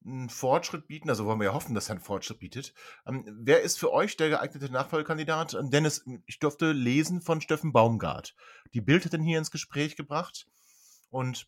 [0.06, 1.10] einen Fortschritt bieten?
[1.10, 2.74] Also wollen wir ja hoffen, dass er einen Fortschritt bietet.
[3.06, 5.56] Ähm, wer ist für euch der geeignete Nachfolgekandidat?
[5.56, 8.34] Ähm, Dennis, ich durfte lesen von Steffen Baumgart.
[8.74, 10.48] Die Bild hat ihn hier ins Gespräch gebracht
[11.10, 11.48] und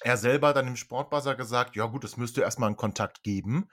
[0.00, 3.68] er selber dann im Sportbuzzer gesagt, ja gut, es müsste erstmal einen Kontakt geben.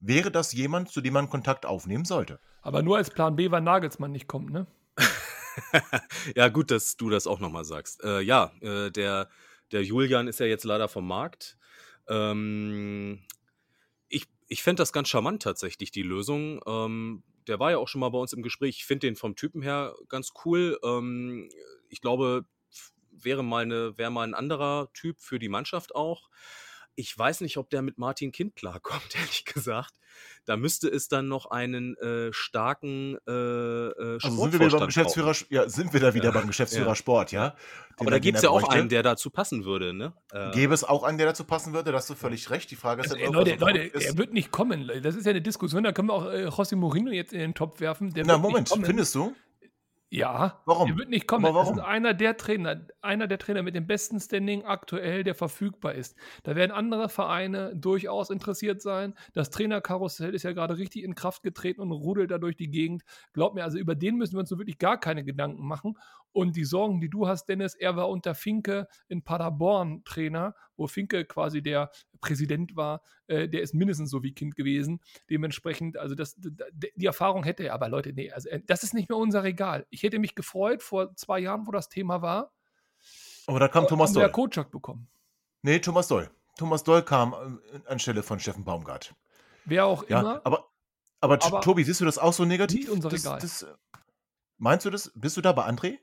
[0.00, 2.40] Wäre das jemand, zu dem man Kontakt aufnehmen sollte?
[2.62, 4.66] Aber nur als Plan B, weil Nagelsmann nicht kommt, ne?
[6.34, 8.02] ja, gut, dass du das auch nochmal sagst.
[8.02, 9.28] Äh, ja, äh, der,
[9.72, 11.58] der Julian ist ja jetzt leider vom Markt.
[12.08, 13.20] Ähm,
[14.08, 16.60] ich ich fände das ganz charmant tatsächlich, die Lösung.
[16.66, 18.76] Ähm, der war ja auch schon mal bei uns im Gespräch.
[18.78, 20.78] Ich finde den vom Typen her ganz cool.
[20.82, 21.50] Ähm,
[21.88, 22.44] ich glaube,
[23.10, 26.30] wäre mal, eine, wäre mal ein anderer Typ für die Mannschaft auch.
[27.00, 29.94] Ich weiß nicht, ob der mit Martin Kind klarkommt, ehrlich gesagt.
[30.44, 34.90] Da müsste es dann noch einen äh, starken äh, äh, Also sind wir wieder beim
[34.90, 36.30] Sportvorstand Geschäftsführer, ja, sind wir da wieder Ja.
[36.32, 36.94] beim Geschäftsführer Ja.
[36.94, 37.50] Sport, ja?
[37.50, 37.56] Den
[38.00, 38.76] Aber er- da gibt es ja auch bräuchte.
[38.76, 40.12] einen, der dazu passen würde, ne?
[40.32, 41.90] Äh, Gäbe es auch einen, der dazu passen würde?
[41.92, 42.70] Da hast du völlig recht.
[42.70, 44.04] Die Frage ist Also, nur, Leute, Leute, ist.
[44.04, 44.90] er wird nicht kommen.
[45.02, 47.54] Das ist ja eine Diskussion, da können wir auch äh, José Mourinho jetzt in den
[47.54, 48.12] Topf werfen.
[48.12, 48.84] Der Na, wird nicht Moment, kommen.
[48.84, 49.34] findest du?
[50.12, 50.88] Ja, Warum?
[50.88, 51.46] der wird nicht kommen.
[51.46, 51.88] Aber Das ist warum?
[51.88, 56.16] einer der Trainer, einer der Trainer mit dem besten Standing aktuell, der verfügbar ist.
[56.42, 59.14] Da werden andere Vereine durchaus interessiert sein.
[59.34, 63.04] Das Trainerkarussell ist ja gerade richtig in Kraft getreten und rudelt da durch die Gegend.
[63.34, 65.96] Glaub mir, also über den müssen wir uns so wirklich gar keine Gedanken machen.
[66.32, 70.86] Und die Sorgen, die du hast, Dennis, er war unter Finke in Paderborn Trainer, wo
[70.86, 73.02] Finke quasi der Präsident war.
[73.26, 75.00] Äh, der ist mindestens so wie Kind gewesen.
[75.28, 79.08] Dementsprechend, also das, die Erfahrung hätte er, aber Leute, nee, also äh, das ist nicht
[79.08, 79.86] mehr unser Regal.
[79.90, 82.52] Ich hätte mich gefreut vor zwei Jahren, wo das Thema war.
[83.46, 84.30] Aber da kam Thomas Doll.
[84.30, 85.08] Kotschak bekommen.
[85.62, 86.30] Nee, Thomas Doll.
[86.56, 89.14] Thomas Doll kam äh, anstelle von Steffen Baumgart.
[89.64, 90.40] Wer auch Ja, immer.
[90.44, 90.70] aber,
[91.20, 92.80] aber, Aber Tobi, siehst du das auch so negativ?
[92.80, 93.40] nicht unser Regal.
[93.40, 93.72] Das, äh,
[94.58, 95.10] meinst du das?
[95.14, 95.98] Bist du da bei André?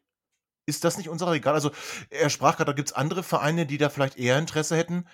[0.67, 1.55] Ist das nicht unser Regal?
[1.55, 1.71] Also,
[2.09, 5.07] er sprach gerade, da gibt es andere Vereine, die da vielleicht eher Interesse hätten.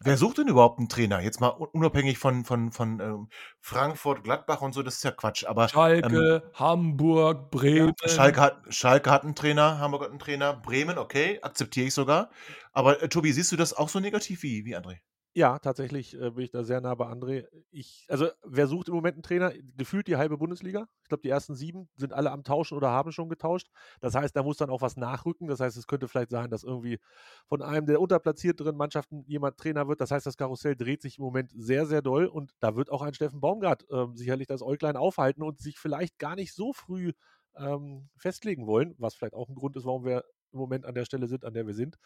[0.00, 1.20] Wer sucht denn überhaupt einen Trainer?
[1.20, 3.28] Jetzt mal un- unabhängig von, von, von ähm,
[3.60, 5.44] Frankfurt, Gladbach und so, das ist ja Quatsch.
[5.44, 7.92] Aber Schalke, Hamburg, Bremen.
[8.02, 11.94] ähm, Schalke, hat, Schalke hat einen Trainer, Hamburg hat einen Trainer, Bremen, okay, akzeptiere ich
[11.94, 12.30] sogar.
[12.72, 14.98] Aber äh, Tobi, siehst du das auch so negativ wie, wie André?
[15.36, 17.48] Ja, tatsächlich äh, bin ich da sehr nah bei André.
[17.72, 19.52] Ich, also, wer sucht im Moment einen Trainer?
[19.76, 20.86] Gefühlt die halbe Bundesliga.
[21.02, 23.68] Ich glaube, die ersten sieben sind alle am Tauschen oder haben schon getauscht.
[24.00, 25.48] Das heißt, da muss dann auch was nachrücken.
[25.48, 27.00] Das heißt, es könnte vielleicht sein, dass irgendwie
[27.48, 30.00] von einem der unterplatzierteren Mannschaften jemand Trainer wird.
[30.00, 33.02] Das heißt, das Karussell dreht sich im Moment sehr, sehr doll und da wird auch
[33.02, 37.10] ein Steffen Baumgart ähm, sicherlich das Äuglein aufhalten und sich vielleicht gar nicht so früh
[37.56, 41.04] ähm, festlegen wollen, was vielleicht auch ein Grund ist, warum wir im Moment an der
[41.04, 41.96] Stelle sind, an der wir sind.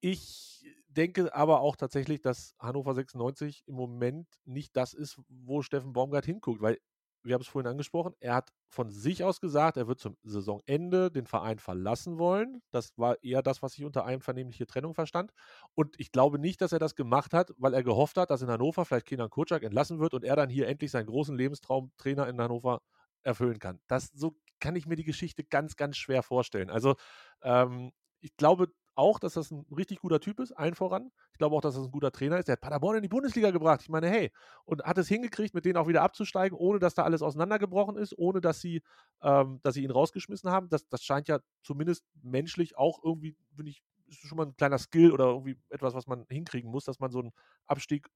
[0.00, 0.64] Ich
[0.96, 6.26] denke aber auch tatsächlich, dass Hannover 96 im Moment nicht das ist, wo Steffen Baumgart
[6.26, 6.78] hinguckt, weil
[7.26, 11.10] wir haben es vorhin angesprochen, er hat von sich aus gesagt, er wird zum Saisonende
[11.10, 12.62] den Verein verlassen wollen.
[12.70, 15.32] Das war eher das, was ich unter einvernehmliche Trennung verstand.
[15.74, 18.48] Und ich glaube nicht, dass er das gemacht hat, weil er gehofft hat, dass in
[18.48, 22.28] Hannover vielleicht Kenan Kurczak entlassen wird und er dann hier endlich seinen großen Lebenstraum Trainer
[22.28, 22.80] in Hannover
[23.22, 23.80] erfüllen kann.
[23.88, 26.70] Das so kann ich mir die Geschichte ganz, ganz schwer vorstellen.
[26.70, 26.94] Also
[27.42, 31.12] ähm, ich glaube auch, dass das ein richtig guter Typ ist, allen voran.
[31.32, 32.48] Ich glaube auch, dass das ein guter Trainer ist.
[32.48, 33.82] Der hat Paderborn in die Bundesliga gebracht.
[33.82, 34.32] Ich meine, hey,
[34.64, 38.16] und hat es hingekriegt, mit denen auch wieder abzusteigen, ohne dass da alles auseinandergebrochen ist,
[38.18, 38.82] ohne dass sie,
[39.22, 40.68] ähm, dass sie ihn rausgeschmissen haben.
[40.68, 44.78] Das, das scheint ja zumindest menschlich auch irgendwie, finde ich, ist schon mal ein kleiner
[44.78, 47.32] Skill oder irgendwie etwas, was man hinkriegen muss, dass man so einen
[47.66, 48.08] Abstieg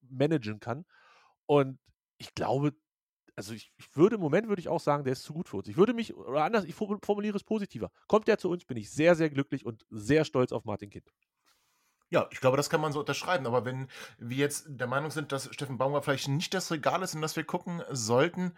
[0.00, 0.84] managen kann.
[1.46, 1.78] Und
[2.18, 2.72] ich glaube,
[3.36, 5.58] also ich, ich würde im Moment würde ich auch sagen, der ist zu gut für
[5.58, 5.68] uns.
[5.68, 7.90] Ich würde mich, oder anders, ich formu- formuliere es positiver.
[8.08, 11.12] Kommt der zu uns, bin ich sehr, sehr glücklich und sehr stolz auf Martin Kind.
[12.08, 13.46] Ja, ich glaube, das kann man so unterschreiben.
[13.46, 17.14] Aber wenn wir jetzt der Meinung sind, dass Steffen Baumgart vielleicht nicht das Regal ist,
[17.14, 18.52] in das wir gucken sollten,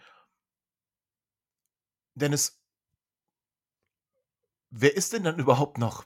[2.14, 2.60] Dennis,
[4.70, 6.04] wer ist denn dann überhaupt noch?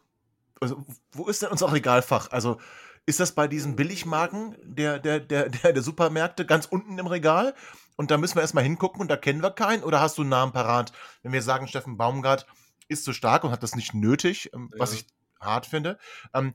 [0.61, 2.31] Also, wo ist denn unser Regalfach?
[2.31, 2.61] Also,
[3.07, 7.55] ist das bei diesen Billigmarken der, der, der, der, der Supermärkte ganz unten im Regal?
[7.97, 9.83] Und da müssen wir erstmal hingucken und da kennen wir keinen?
[9.83, 10.93] Oder hast du einen Namen parat,
[11.23, 12.47] wenn wir sagen, Steffen Baumgart
[12.89, 15.01] ist so stark und hat das nicht nötig, ähm, was Ja.
[15.01, 15.07] ich
[15.41, 15.99] hart finde?
[16.33, 16.55] Ähm,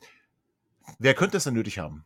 [1.00, 2.06] wer könnte es denn nötig haben?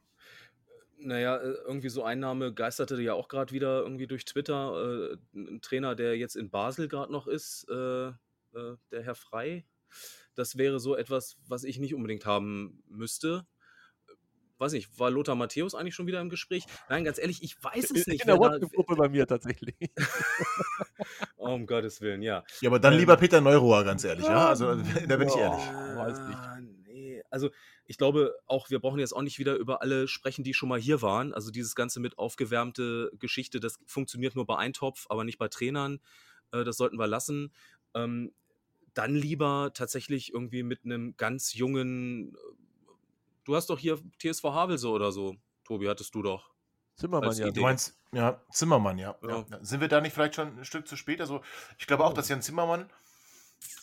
[0.98, 5.12] Naja, äh, irgendwie so ein Name geisterte ja auch gerade wieder irgendwie durch Twitter.
[5.14, 8.14] Äh, ein Trainer, der jetzt in Basel gerade noch ist, äh, äh,
[8.92, 9.66] der Herr Frei.
[10.36, 13.46] Das wäre so etwas, was ich nicht unbedingt haben müsste.
[14.62, 16.66] Weiß nicht, war Lothar Matthäus eigentlich schon wieder im Gespräch?
[16.88, 18.28] Nein, ganz ehrlich, ich weiß es In nicht.
[18.28, 19.76] der wer da- WhatsApp-Gruppe bei mir tatsächlich.
[21.38, 22.44] Oh, um Gottes Willen, ja.
[22.62, 24.48] Ja, aber dann Ähm, lieber Peter Neurohr, ganz ehrlich, ja?
[24.50, 25.62] Also, da bin ich ehrlich.
[25.96, 26.40] weiß nicht.
[27.32, 27.50] Also
[27.88, 30.80] ich glaube auch, wir brauchen jetzt auch nicht wieder über alle sprechen, die schon mal
[30.80, 31.34] hier waren.
[31.34, 36.00] Also dieses Ganze mit aufgewärmte Geschichte, das funktioniert nur bei Eintopf, aber nicht bei Trainern.
[36.52, 37.52] Äh, das sollten wir lassen.
[37.96, 38.32] Ähm,
[38.94, 42.36] dann lieber tatsächlich irgendwie mit einem ganz jungen.
[43.44, 46.52] Du hast doch hier TSV Havelse oder so, Tobi, hattest du doch.
[46.96, 47.48] Zimmermann ja.
[47.48, 47.54] Idee.
[47.54, 49.16] Du meinst, ja, Zimmermann, ja.
[49.24, 49.46] Ja.
[49.50, 49.60] ja.
[49.62, 51.22] Sind wir da nicht vielleicht schon ein Stück zu spät?
[51.22, 51.42] Also,
[51.80, 52.90] ich glaube auch, dass Jan Zimmermann,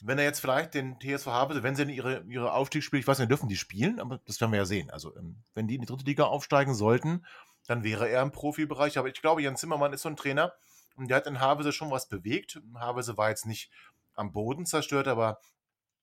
[0.03, 3.19] wenn er jetzt vielleicht den TSV Havelse, wenn sie in ihre, ihre Aufstiegsspiele, ich weiß
[3.19, 4.91] nicht, dürfen die spielen, aber das werden wir ja sehen.
[4.91, 7.25] Also, ähm, wenn die in die dritte Liga aufsteigen sollten,
[7.67, 8.99] dann wäre er im Profibereich.
[8.99, 10.53] Aber ich glaube, Jan Zimmermann ist so ein Trainer
[10.97, 12.61] und der hat in Havelse schon was bewegt.
[12.75, 13.71] Havelse war jetzt nicht
[14.15, 15.41] am Boden zerstört, aber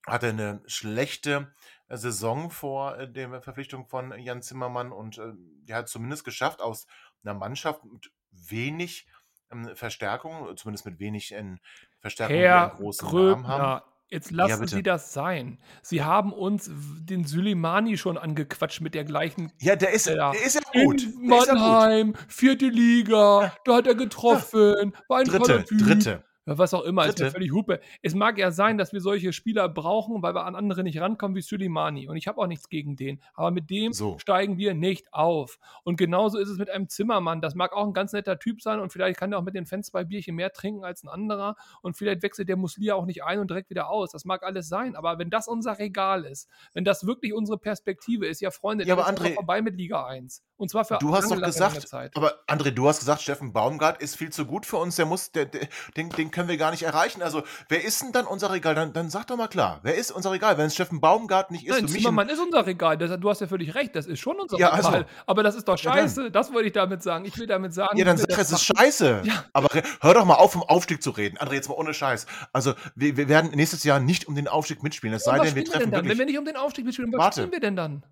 [0.07, 1.53] hatte eine schlechte
[1.87, 6.61] äh, Saison vor äh, der Verpflichtung von Jan Zimmermann und äh, der hat zumindest geschafft,
[6.61, 6.87] aus
[7.23, 9.07] einer Mannschaft mit wenig
[9.51, 11.59] ähm, Verstärkung, zumindest mit wenig ähm,
[11.99, 13.61] Verstärkung, die Herr einen großen Namen haben.
[13.61, 14.75] Gröbner, jetzt lassen bitte.
[14.75, 15.59] Sie das sein.
[15.81, 20.31] Sie haben uns den Süleimani schon angequatscht mit der gleichen Ja, der ist, Ja.
[20.31, 21.01] der ist ja gut.
[21.03, 21.47] In ja gut.
[21.47, 26.23] Mannheim, vierte Liga, da hat er getroffen, war ein Dritte, dritte.
[26.47, 27.31] Was auch immer, ist mir Dritte.
[27.31, 27.79] völlig Hupe.
[28.03, 31.35] Es mag ja sein, dass wir solche Spieler brauchen, weil wir an andere nicht rankommen
[31.35, 32.07] wie Suleimani.
[32.07, 33.19] Und ich habe auch nichts gegen den.
[33.33, 34.19] Aber mit dem So.
[34.19, 35.57] steigen wir nicht auf.
[35.83, 37.41] Und genauso ist es mit einem Zimmermann.
[37.41, 39.65] Das mag auch ein ganz netter Typ sein und vielleicht kann er auch mit den
[39.65, 41.55] Fans zwei Bierchen mehr trinken als ein anderer.
[41.81, 44.11] Und vielleicht wechselt der Muslia auch nicht ein und direkt wieder aus.
[44.11, 44.95] Das mag alles sein.
[44.95, 48.93] Aber wenn das unser Regal ist, wenn das wirklich unsere Perspektive ist, ja, Freunde, Ja,
[48.93, 50.43] aber dann ist doch André- vorbei mit Liga 1.
[50.57, 52.15] Und zwar für Du hast doch gesagt, Zeit.
[52.15, 55.31] aber André, du hast gesagt, Steffen Baumgart ist viel zu gut für uns, der muss,
[55.33, 55.67] der, der,
[55.97, 57.23] den, den können wir gar nicht erreichen.
[57.23, 58.75] Also, wer ist denn dann unser Regal?
[58.75, 60.57] Dann, dann sag doch mal klar, wer ist unser Regal?
[60.59, 62.97] Wenn es Steffen Baumgart nicht ist, Nein, Zimmermann ist unser Regal.
[62.97, 63.95] Das, du hast ja völlig recht.
[63.95, 64.93] Das ist schon unser Ja, Regal.
[64.93, 65.05] also.
[65.25, 66.29] aber das ist doch Ja, scheiße.
[66.29, 67.25] das wollte ich damit sagen.
[67.25, 67.97] Ich will damit sagen.
[67.97, 68.77] Ja, dann wir sag, es ist machen.
[68.85, 69.21] scheiße.
[69.23, 69.45] Ja.
[69.53, 69.69] Aber
[70.01, 71.37] hör doch mal auf, vom Aufstieg zu reden.
[71.37, 72.25] André, jetzt mal ohne Scheiß.
[72.53, 75.15] Also, wir, wir werden nächstes Jahr nicht um den Aufstieg mitspielen.
[75.15, 76.07] Es sei denn, wir treffen denn dann?
[76.09, 77.41] Wenn wir nicht um den Aufstieg mitspielen, was Warte.
[77.41, 78.03] spielen wir denn dann?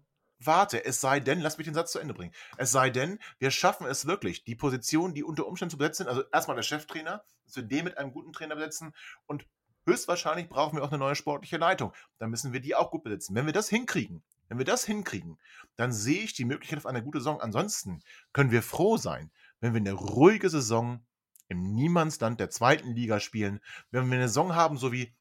[0.45, 2.33] Warte, es sei denn, lass mich den Satz zu Ende bringen.
[2.57, 6.09] Es sei denn, wir schaffen es wirklich, die Positionen, die unter Umständen zu besetzen sind,
[6.09, 8.93] also erstmal der Cheftrainer, dass wir den mit einem guten Trainer besetzen
[9.25, 9.45] und
[9.85, 11.93] höchstwahrscheinlich brauchen wir auch eine neue sportliche Leitung.
[12.17, 13.35] Dann müssen wir die auch gut besetzen.
[13.35, 15.39] Wenn wir das hinkriegen, wenn wir das hinkriegen,
[15.75, 17.41] dann sehe ich die Möglichkeit auf eine gute Saison.
[17.41, 21.05] Ansonsten können wir froh sein, wenn wir eine ruhige Saison
[21.47, 23.59] im Niemandsland der zweiten Liga spielen,
[23.91, 25.13] wenn wir eine Saison haben, so wie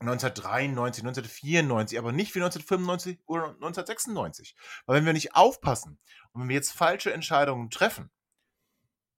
[0.00, 4.56] 1993, 1994, aber nicht wie 1995 oder 1996.
[4.86, 5.98] Weil wenn wir nicht aufpassen
[6.32, 8.10] und wenn wir jetzt falsche Entscheidungen treffen,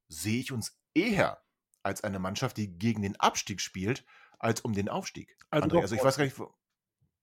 [0.09, 1.43] sehe ich uns eher
[1.83, 4.05] als eine Mannschaft, die gegen den Abstieg spielt,
[4.39, 5.37] als um den Aufstieg.
[5.51, 6.55] Also André, doch also ich weiß gar nicht, wo.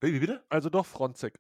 [0.01, 0.45] Wie bitte?
[0.49, 1.39] Also doch Fronzek.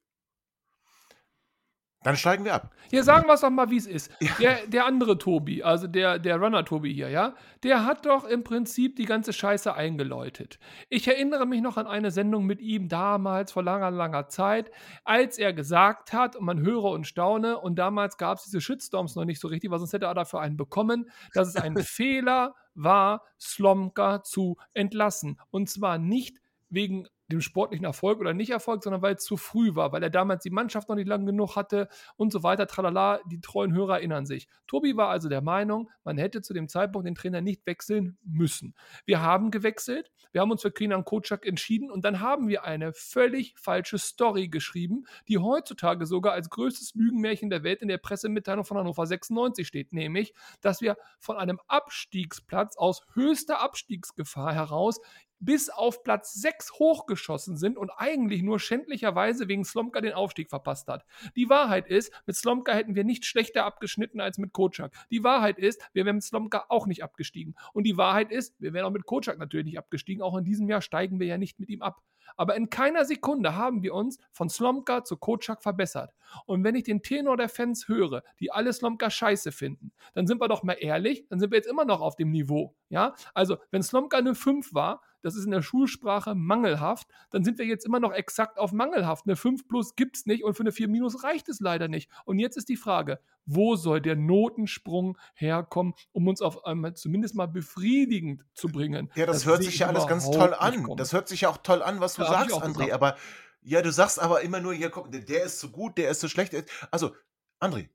[2.03, 2.69] Dann steigen wir ab.
[2.89, 4.11] Hier sagen wir es doch mal, wie es ist.
[4.39, 7.33] Der, der andere Tobi, also der, der Runner-Tobi hier, ja,
[7.63, 10.59] der hat doch im Prinzip die ganze Scheiße eingeläutet.
[10.89, 14.69] Ich erinnere mich noch an eine Sendung mit ihm damals vor langer, langer Zeit,
[15.05, 19.15] als er gesagt hat, und man höre und staune, und damals gab es diese Shitstorms
[19.15, 22.53] noch nicht so richtig, weil sonst hätte er dafür einen bekommen, dass es ein Fehler
[22.75, 25.39] war, Slomka zu entlassen.
[25.51, 26.42] Und zwar nicht
[26.73, 30.43] wegen dem sportlichen Erfolg oder Nicht-Erfolg, sondern weil es zu früh war, weil er damals
[30.43, 34.25] die Mannschaft noch nicht lang genug hatte und so weiter, tralala, die treuen Hörer erinnern
[34.25, 34.47] sich.
[34.67, 38.75] Tobi war also der Meinung, man hätte zu dem Zeitpunkt den Trainer nicht wechseln müssen.
[39.05, 42.93] Wir haben gewechselt, wir haben uns für Krinan Kocak entschieden und dann haben wir eine
[42.93, 48.65] völlig falsche Story geschrieben, die heutzutage sogar als größtes Lügenmärchen der Welt in der Pressemitteilung
[48.65, 54.99] von Hannover 96 steht, nämlich, dass wir von einem Abstiegsplatz aus höchster Abstiegsgefahr heraus
[55.45, 60.87] bis auf Platz 6 hochgeschossen sind und eigentlich nur schändlicherweise wegen Slomka den Aufstieg verpasst
[60.87, 61.05] hat.
[61.35, 64.93] Die Wahrheit ist, mit Slomka hätten wir nicht schlechter abgeschnitten als mit Kocak.
[65.11, 67.55] Die Wahrheit ist, wir wären mit Slomka auch nicht abgestiegen.
[67.73, 70.21] Und die Wahrheit ist, wir wären auch mit Kocak natürlich nicht abgestiegen.
[70.21, 72.01] Auch in diesem Jahr steigen wir ja nicht mit ihm ab.
[72.35, 76.13] Aber in keiner Sekunde haben wir uns von Slomka zu Kocak verbessert.
[76.45, 80.41] Und wenn ich den Tenor der Fans höre, die alle Slomka scheiße finden, dann sind
[80.41, 82.75] wir doch mal ehrlich, dann sind wir jetzt immer noch auf dem Niveau.
[82.89, 87.57] Ja, also wenn Slomka eine 5 war, das ist in der Schulsprache mangelhaft, dann sind
[87.57, 89.25] wir jetzt immer noch exakt auf mangelhaft.
[89.25, 92.09] Eine 5 plus gibt es nicht und für eine 4 minus reicht es leider nicht.
[92.25, 97.35] Und jetzt ist die Frage, wo soll der Notensprung herkommen, um uns auf einmal zumindest
[97.35, 99.09] mal befriedigend zu bringen?
[99.15, 100.87] Ja, das, hört sehe sich ich ja alles ganz toll an.
[100.97, 102.73] Das hört sich ja auch toll an, was du Ja, sagst, André.
[102.73, 102.91] gesagt.
[102.91, 103.17] Aber
[103.61, 106.27] ja, du sagst aber immer nur, hier, guck, der- ist so gut, der ist so
[106.27, 106.53] schlecht.
[106.91, 107.15] Also,
[107.61, 107.89] André,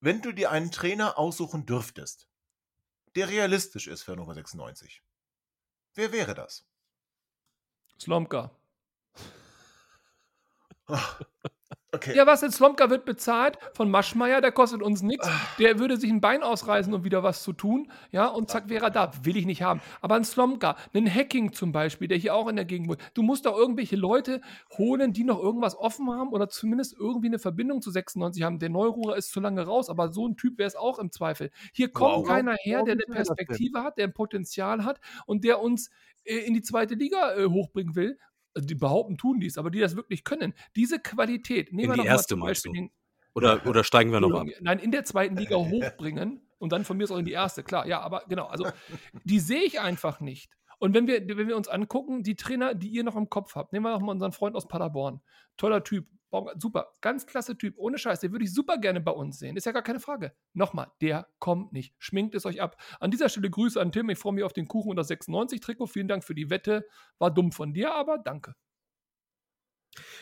[0.00, 2.28] wenn du dir einen Trainer aussuchen dürftest,
[3.16, 5.02] der realistisch ist für Hannover 96,
[5.94, 6.64] wer wäre das?
[7.98, 8.50] Slomka.
[11.92, 12.16] Okay.
[12.16, 12.52] Ja, was denn?
[12.52, 15.28] Slomka wird bezahlt von Maschmeyer, der kostet uns nichts.
[15.58, 17.90] Der würde sich ein Bein ausreißen, um wieder was zu tun.
[18.12, 19.10] Ja, und zack, wäre er da.
[19.24, 19.80] Will ich nicht haben.
[20.00, 23.00] Aber ein Slomka, einen Hacking zum Beispiel, der hier auch in der Gegend wohnt.
[23.14, 24.40] Du musst doch irgendwelche Leute
[24.78, 28.60] holen, die noch irgendwas offen haben oder zumindest irgendwie eine Verbindung zu 96 haben.
[28.60, 31.50] Der Neururer ist zu lange raus, aber so ein Typ wäre es auch im Zweifel.
[31.72, 32.26] Hier kommt Wow.
[32.28, 33.14] keiner her, der eine er?
[33.14, 35.90] Perspektive hat, der ein Potenzial hat und der uns
[36.24, 38.18] äh, in die zweite Liga äh, hochbringen will.
[38.54, 40.54] Also die behaupten, tun dies, aber die das wirklich können.
[40.76, 42.90] Diese Qualität, nehmen In wir die mal erste zum meinst Beispiel
[43.34, 44.46] Oder, oder steigen wir noch ab?
[44.60, 47.62] Nein, in der zweiten Liga hochbringen und dann von mir aus auch in die erste,
[47.62, 47.86] klar.
[47.86, 48.66] Ja, aber genau, also
[49.24, 50.50] die sehe ich einfach nicht.
[50.78, 53.72] Und wenn wir, wenn wir uns angucken, die Trainer, die ihr noch im Kopf habt,
[53.72, 55.20] nehmen wir doch mal unseren Freund aus Paderborn.
[55.56, 56.06] Toller Typ,
[56.56, 59.56] super, ganz klasse Typ, ohne Scheiß, den würde ich super gerne bei uns sehen.
[59.56, 60.32] Ist ja gar keine Frage.
[60.52, 61.94] Nochmal, der kommt nicht.
[61.98, 62.76] Schminkt es euch ab.
[63.00, 65.86] An dieser Stelle Grüße an Tim, ich freue mich auf den Kuchen und das 96-Trikot.
[65.86, 66.86] Vielen Dank für die Wette.
[67.18, 68.54] War dumm von dir, aber danke.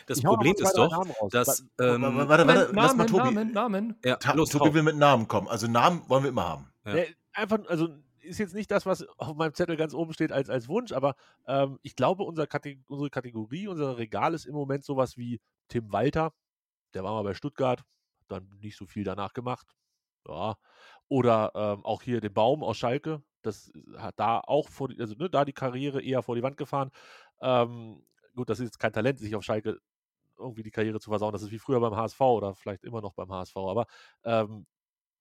[0.07, 1.63] Das Ich Problem ist doch, dass.
[1.77, 3.23] Warte, Ähm, warte, warte, Namen, lass mal Tobi.
[3.23, 3.95] Namen, Namen.
[4.03, 5.47] ja, los, Tobi will mit Namen kommen.
[5.47, 6.73] Also Namen wollen wir immer haben.
[6.85, 6.95] Ja.
[6.97, 7.03] Ja,
[7.33, 7.89] einfach, also
[8.21, 11.15] ist jetzt nicht das, was auf meinem Zettel ganz oben steht als, als Wunsch, aber
[11.47, 15.39] ähm, ich glaube, unser Kate unsere Kategorie, unser Regal ist im Moment sowas wie
[15.69, 16.33] Tim Walter,
[16.93, 17.83] der war mal bei Stuttgart,
[18.27, 19.75] dann nicht so viel danach gemacht.
[20.27, 20.57] Ja.
[21.07, 25.15] Oder ähm, auch hier den Baum aus Schalke, das hat da auch vor, die, also
[25.15, 26.91] ne, da die Karriere eher vor die Wand gefahren.
[27.41, 28.03] Ähm,
[28.35, 29.79] gut, das ist jetzt kein Talent, sich auf Schalke
[30.37, 31.33] irgendwie die Karriere zu versauen.
[31.33, 33.57] Das ist wie früher beim HSV oder vielleicht immer noch beim HSV.
[33.57, 33.87] Aber
[34.23, 34.65] ähm,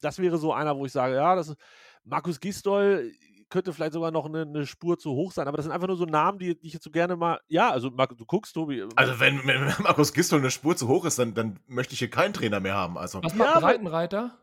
[0.00, 1.58] das wäre so einer, wo ich sage, ja, das ist
[2.04, 3.12] Markus Gistol
[3.48, 5.96] könnte vielleicht sogar noch eine, eine, Spur zu hoch sein, aber das sind einfach nur
[5.96, 8.80] so Namen, die, die ich jetzt so gerne mal, ja, also du guckst, Tobi.
[8.80, 11.98] Äh, also wenn, wenn Markus Gistol eine Spur zu hoch ist, dann, dann möchte ich
[11.98, 12.98] hier keinen Trainer mehr haben.
[12.98, 13.22] Also.
[13.22, 14.38] Was macht ja, Breitenreiter?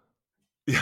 [0.67, 0.81] Ja,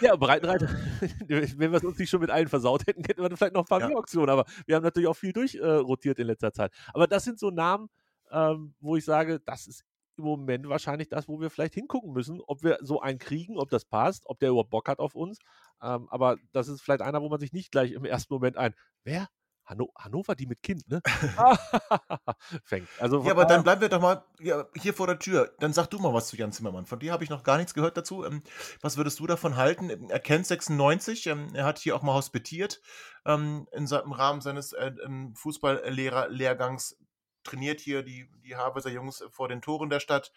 [0.00, 0.68] ja Breitenreiter,
[1.28, 3.68] wenn wir es uns nicht schon mit allen versaut hätten, hätten wir vielleicht noch ein
[3.68, 3.88] paar ja.
[3.88, 6.72] mehr Optionen, aber wir haben natürlich auch viel durchrotiert äh, in letzter Zeit.
[6.92, 7.88] Aber das sind so Namen,
[8.32, 9.84] ähm, wo ich sage, das ist
[10.16, 13.70] im Moment wahrscheinlich das, wo wir vielleicht hingucken müssen, ob wir so einen kriegen, ob
[13.70, 15.38] das passt, ob der überhaupt Bock hat auf uns.
[15.82, 18.74] Ähm, aber das ist vielleicht einer, wo man sich nicht gleich im ersten Moment ein,
[19.04, 19.28] wer?
[19.64, 21.00] Hanno Hannover, die mit Kind, ne?
[22.64, 22.88] Fängt.
[22.98, 25.54] Also, ja, aber dann bleiben wir doch mal ja, hier vor der Tür.
[25.60, 26.86] Dann sag du mal was zu Jan Zimmermann.
[26.86, 28.24] Von dir habe ich noch gar nichts gehört dazu.
[28.24, 28.42] Ähm,
[28.80, 30.10] was würdest du davon halten?
[30.10, 32.80] Er kennt 96, ähm, er hat hier auch mal hospitiert
[33.24, 34.92] ähm, in, im Rahmen seines äh,
[35.34, 36.96] Fußballlehrerlehrgangs
[37.44, 40.32] trainiert hier die, die Harveser Jungs vor den Toren der Stadt,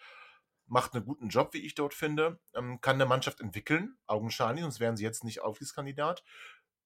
[0.66, 4.80] macht einen guten Job, wie ich dort finde, ähm, kann eine Mannschaft entwickeln, augenscheinlich, sonst
[4.80, 6.24] wären sie jetzt nicht Aufstiegskandidat.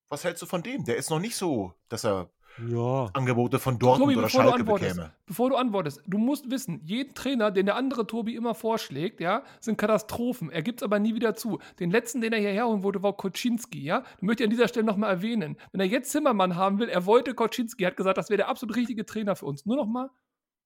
[0.08, 0.84] Was hältst du von dem?
[0.84, 3.10] Der ist noch nicht so, dass er ja.
[3.12, 5.12] Angebote von Dortmund Tobi, oder Schalke bekäme.
[5.26, 9.44] Bevor du antwortest, du musst wissen, jeden Trainer, den der andere Tobi immer vorschlägt, ja,
[9.60, 10.50] sind Katastrophen.
[10.50, 11.58] Er gibt es aber nie wieder zu.
[11.78, 14.04] Den letzten, den er hierher holen wollte, war Koczynski, ja.
[14.18, 15.56] Du möchte ich an dieser Stelle nochmal erwähnen.
[15.72, 18.76] Wenn er jetzt Zimmermann haben will, er wollte Koczynski, hat gesagt, das wäre der absolut
[18.76, 19.66] richtige Trainer für uns.
[19.66, 20.10] Nur nochmal,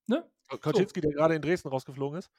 [0.07, 0.25] ne?
[0.47, 1.07] Koczynski, so.
[1.07, 2.31] der gerade in Dresden rausgeflogen ist.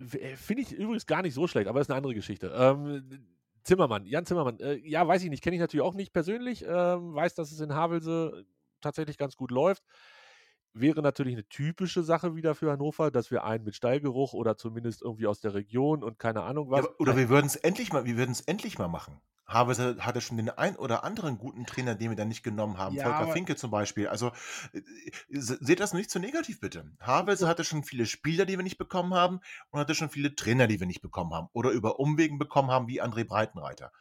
[0.00, 2.52] Äh, finde ich übrigens gar nicht so schlecht, aber ist eine andere Geschichte.
[2.54, 3.26] Ähm,
[3.64, 4.60] Zimmermann, Jan Zimmermann.
[4.60, 6.64] Äh, ja, weiß ich nicht, kenne ich natürlich auch nicht persönlich.
[6.66, 8.44] Ähm, weiß, dass es in Havelse
[8.80, 9.82] tatsächlich ganz gut läuft.
[10.74, 15.02] Wäre natürlich eine typische Sache wieder für Hannover, dass wir einen mit Stallgeruch oder zumindest
[15.02, 16.84] irgendwie aus der Region und keine Ahnung was.
[16.84, 19.20] Ja, oder wir würden es endlich mal, wir würden es endlich mal machen.
[19.46, 22.96] Havelse hatte schon den ein oder anderen guten Trainer, den wir dann nicht genommen haben.
[22.96, 24.08] Ja, Volker Finke zum Beispiel.
[24.08, 24.32] Also
[24.72, 24.80] äh,
[25.28, 26.90] seht das nicht zu negativ, bitte.
[27.00, 30.66] Havelse hatte schon viele Spieler, die wir nicht bekommen haben und hatte schon viele Trainer,
[30.66, 31.48] die wir nicht bekommen haben.
[31.52, 33.92] Oder über Umwegen bekommen haben, wie André Breitenreiter.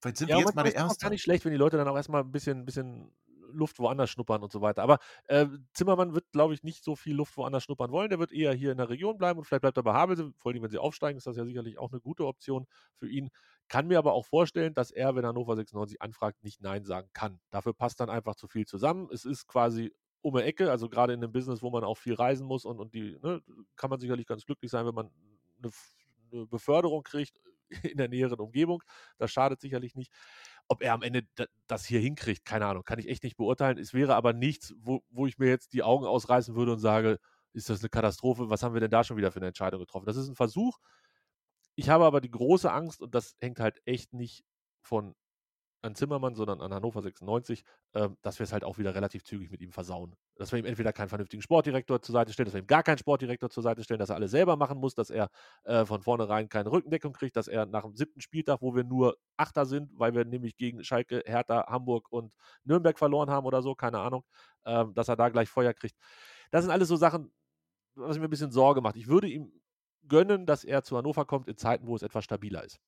[0.00, 0.92] Vielleicht sind ja, wir jetzt mal der Erste.
[0.92, 3.12] Ist gar nicht schlecht, wenn die Leute dann auch erstmal ein bisschen, bisschen
[3.52, 4.82] Luft woanders schnuppern und so weiter.
[4.82, 8.10] Aber äh, Zimmermann wird, glaube ich, nicht so viel Luft woanders schnuppern wollen.
[8.10, 10.32] Der wird eher hier in der Region bleiben und vielleicht bleibt er bei Havelse.
[10.36, 13.30] Vor allem, wenn sie aufsteigen, ist das ja sicherlich auch eine gute Option für ihn.
[13.68, 17.40] Kann mir aber auch vorstellen, dass er, wenn Hannover 96 anfragt, nicht Nein sagen kann.
[17.50, 19.08] Dafür passt dann einfach zu viel zusammen.
[19.12, 19.92] Es ist quasi
[20.22, 22.78] um die Ecke, also gerade in einem Business, wo man auch viel reisen muss und,
[22.78, 23.42] und die, ne,
[23.76, 25.10] kann man sicherlich ganz glücklich sein, wenn man
[25.62, 25.72] eine,
[26.32, 27.40] eine Beförderung kriegt
[27.82, 28.82] in der näheren Umgebung.
[29.18, 30.12] Das schadet sicherlich nicht.
[30.72, 31.26] Ob er am Ende
[31.66, 33.76] das hier hinkriegt, keine Ahnung, kann ich echt nicht beurteilen.
[33.76, 37.18] Es wäre aber nichts, wo, wo ich mir jetzt die Augen ausreißen würde und sage,
[37.52, 38.48] ist das eine Katastrophe?
[38.48, 40.06] Was haben wir denn da schon wieder für eine Entscheidung getroffen?
[40.06, 40.78] Das ist ein Versuch.
[41.74, 44.44] Ich habe aber die große Angst, und das hängt halt echt nicht
[44.80, 45.14] von
[45.82, 49.50] an Zimmermann, sondern an Hannover 96, äh, dass wir es halt auch wieder relativ zügig
[49.50, 50.14] mit ihm versauen.
[50.36, 52.98] Dass wir ihm entweder keinen vernünftigen Sportdirektor zur Seite stellen, dass wir ihm gar keinen
[52.98, 55.28] Sportdirektor zur Seite stellen, dass er alles selber machen muss, dass er
[55.64, 59.16] äh, von vornherein keine Rückendeckung kriegt, dass er nach dem siebten Spieltag, wo wir nur
[59.36, 62.32] Achter sind, weil wir nämlich gegen Schalke, Hertha, Hamburg und
[62.64, 64.24] Nürnberg verloren haben oder so, keine Ahnung,
[64.64, 65.96] äh, dass er da gleich Feuer kriegt.
[66.50, 67.32] Das sind alles so Sachen,
[67.94, 68.96] was mir ein bisschen Sorge macht.
[68.96, 69.52] Ich würde ihm
[70.08, 72.80] gönnen, dass er zu Hannover kommt in Zeiten, wo es etwas stabiler ist.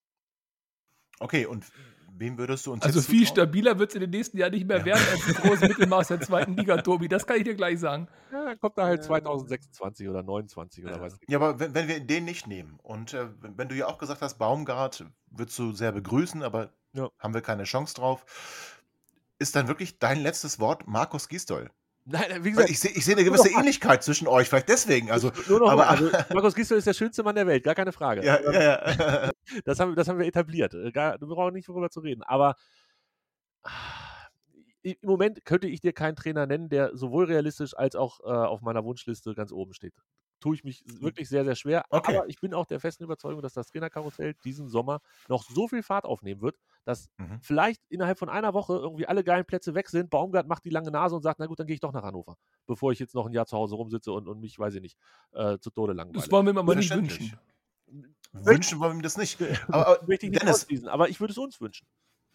[1.21, 1.71] Okay, und
[2.17, 4.79] Wem würdest du uns Also viel stabiler wird es in den nächsten Jahren nicht mehr
[4.79, 4.85] ja.
[4.85, 7.09] werden als das große Mittelmaß der zweiten Liga, Tobi.
[7.09, 8.09] Das kann ich dir gleich sagen.
[8.31, 11.19] Ja, dann kommt da halt 2026 oder 29 oder was.
[11.29, 14.23] Ja, aber wenn, wenn, wir den nicht nehmen und äh, wenn du ja auch gesagt
[14.23, 17.11] hast, Baumgart würdest du sehr begrüßen, aber ja.
[17.19, 18.25] haben wir keine Chance drauf,
[19.39, 21.71] ist dann wirklich dein letztes Wort Markus Gisdol?
[22.07, 25.11] Nein, wie gesagt, ich sehe ich seh eine gewisse Ähnlichkeit zwischen euch, vielleicht deswegen.
[25.11, 27.93] Also, nur noch aber, also, Markus Gisdol ist der schönste Mann der Welt, gar keine
[27.93, 28.25] Frage.
[28.25, 29.31] Ja, ja, ja.
[29.65, 30.75] Das, haben, das haben wir etabliert.
[30.75, 32.23] Äh, gar, wir brauchen nicht darüber zu reden.
[32.23, 32.57] Aber
[34.83, 38.61] im Moment könnte ich dir keinen Trainer nennen, der sowohl realistisch als auch äh, auf
[38.61, 39.95] meiner Wunschliste ganz oben steht
[40.45, 41.01] tue ich mich hm.
[41.01, 41.87] wirklich sehr, sehr schwer.
[41.89, 42.19] Okay.
[42.19, 45.83] Aber ich bin auch der festen Überzeugung, dass das Trainerkarussell diesen Sommer noch so viel
[45.83, 47.41] Fahrt aufnehmen wird, dass mhm.
[47.41, 50.11] vielleicht innerhalb von einer Woche irgendwie alle geilen Plätze weg sind.
[50.11, 52.37] Baumgart macht die lange Nase und sagt, na gut, dann gehe ich doch nach Hannover,
[52.67, 54.99] bevor ich jetzt noch ein Jahr zu Hause rumsitze und, und mich, weiß ich nicht,
[55.33, 56.21] äh, zu Tode langweile.
[56.21, 57.33] Das wollen wir mal nicht wünschen.
[58.33, 59.41] Wünschen wollen wir ihm das nicht.
[59.69, 61.87] Aber, aber, möchte ich nicht Dennis, aber ich würde es uns wünschen.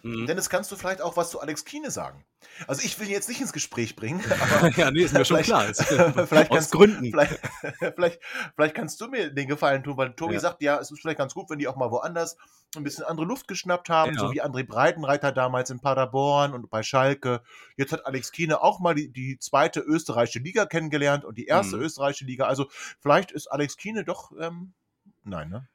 [0.01, 0.27] Mhm.
[0.27, 2.23] Dennis, kannst du vielleicht auch was zu Alex Kiene sagen?
[2.67, 4.23] Also ich will ihn jetzt nicht ins Gespräch bringen.
[4.77, 5.73] ja, nee, ist mir schon klar.
[5.73, 7.09] vielleicht Aus Gründen.
[7.09, 7.39] Vielleicht,
[7.95, 8.19] vielleicht,
[8.55, 10.39] vielleicht, kannst du mir den Gefallen tun, weil Tobi ja.
[10.39, 12.37] sagt, ja, es ist vielleicht ganz gut, wenn die auch mal woanders
[12.77, 14.19] ein bisschen andere Luft geschnappt haben, ja.
[14.19, 17.41] so wie André Breitenreiter damals in Paderborn und bei Schalke.
[17.75, 21.75] Jetzt hat Alex Kiene auch mal die, die zweite österreichische Liga kennengelernt und die erste
[21.75, 21.83] mhm.
[21.83, 22.45] österreichische Liga.
[22.45, 22.67] Also
[22.99, 24.73] vielleicht ist Alex Kiene doch, ähm,
[25.23, 25.67] nein, ne?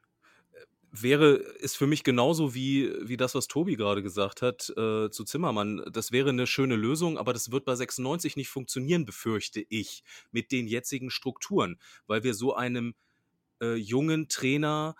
[1.03, 5.25] Wäre, ist für mich genauso wie, wie das, was Tobi gerade gesagt hat äh, zu
[5.25, 5.83] Zimmermann.
[5.91, 10.53] Das wäre eine schöne Lösung, aber das wird bei 96 nicht funktionieren, befürchte ich, mit
[10.53, 12.95] den jetzigen Strukturen, weil wir so einem
[13.61, 14.95] äh, jungen Trainer,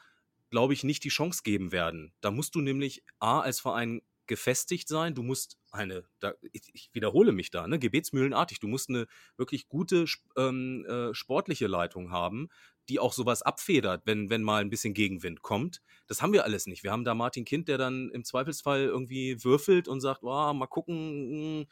[0.51, 2.13] glaube ich, nicht die Chance geben werden.
[2.21, 5.15] Da musst du nämlich A, als Verein gefestigt sein.
[5.15, 9.07] Du musst eine, da, ich, wiederhole mich da, ne, gebetsmühlenartig, du musst eine
[9.37, 10.07] wirklich gute
[10.37, 12.49] ähm, äh, sportliche Leitung haben,
[12.89, 15.81] die auch sowas abfedert, wenn, wenn mal ein bisschen Gegenwind kommt.
[16.07, 16.83] Das haben wir alles nicht.
[16.85, 20.67] Wir haben da Martin Kind, der dann im Zweifelsfall irgendwie würfelt und sagt, oh, mal
[20.67, 21.67] gucken, hm,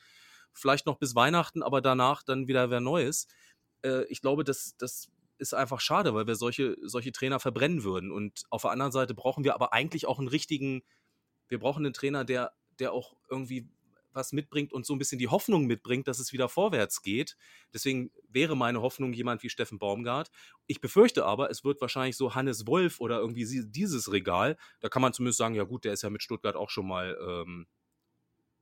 [0.52, 3.26] vielleicht noch bis Weihnachten, aber danach dann wieder wer Neues.
[3.82, 8.10] Äh, ich glaube, das, das ist einfach schade, weil wir solche, solche Trainer verbrennen würden.
[8.10, 10.82] Und auf der anderen Seite brauchen wir aber eigentlich auch einen richtigen,
[11.52, 13.68] wir brauchen einen Trainer, der, der auch irgendwie
[14.14, 17.36] was mitbringt und so ein bisschen die Hoffnung mitbringt, dass es wieder vorwärts geht.
[17.72, 20.30] Deswegen wäre meine Hoffnung jemand wie Steffen Baumgart.
[20.66, 24.56] Ich befürchte aber, es wird wahrscheinlich so Hannes Wolf oder irgendwie dieses Regal.
[24.80, 27.16] Da kann man zumindest sagen, ja gut, der ist ja mit Stuttgart auch schon mal.
[27.26, 27.66] Ähm,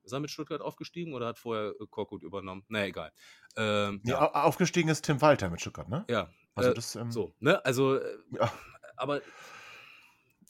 [0.03, 2.65] ist er mit Stuttgart aufgestiegen oder hat vorher äh, Korkut übernommen?
[2.69, 3.13] Na, egal.
[3.57, 6.05] Ähm, ja, ja, aufgestiegen ist Tim Walter mit Stuttgart, ne?
[6.09, 6.31] Ja.
[6.55, 7.65] Also äh, das, ähm, so, ne?
[7.65, 8.53] Also, äh, ja.
[8.97, 9.21] aber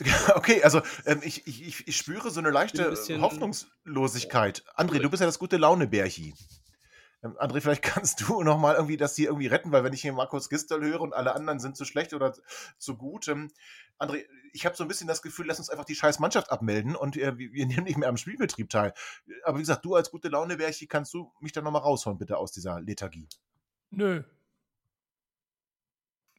[0.34, 4.64] Okay, also ähm, ich, ich, ich spüre so eine leichte ein Hoffnungslosigkeit.
[4.76, 6.34] André, du bist ja das gute Laune-Bärchi.
[7.22, 10.12] Ähm, André, vielleicht kannst du nochmal irgendwie das hier irgendwie retten, weil wenn ich hier
[10.12, 12.34] Markus Gistel höre und alle anderen sind zu schlecht oder
[12.78, 13.28] zu gut.
[13.28, 13.50] Ähm,
[13.98, 16.96] André, ich habe so ein bisschen das Gefühl, lass uns einfach die scheiß Mannschaft abmelden
[16.96, 18.94] und äh, wir, wir, nehmen nicht mehr am Spielbetrieb teil.
[19.44, 22.52] Aber wie gesagt, du als gute Laune-Bärchi, kannst du mich dann nochmal rausholen, bitte, aus
[22.52, 23.28] dieser Lethargie?
[23.90, 24.22] Nö,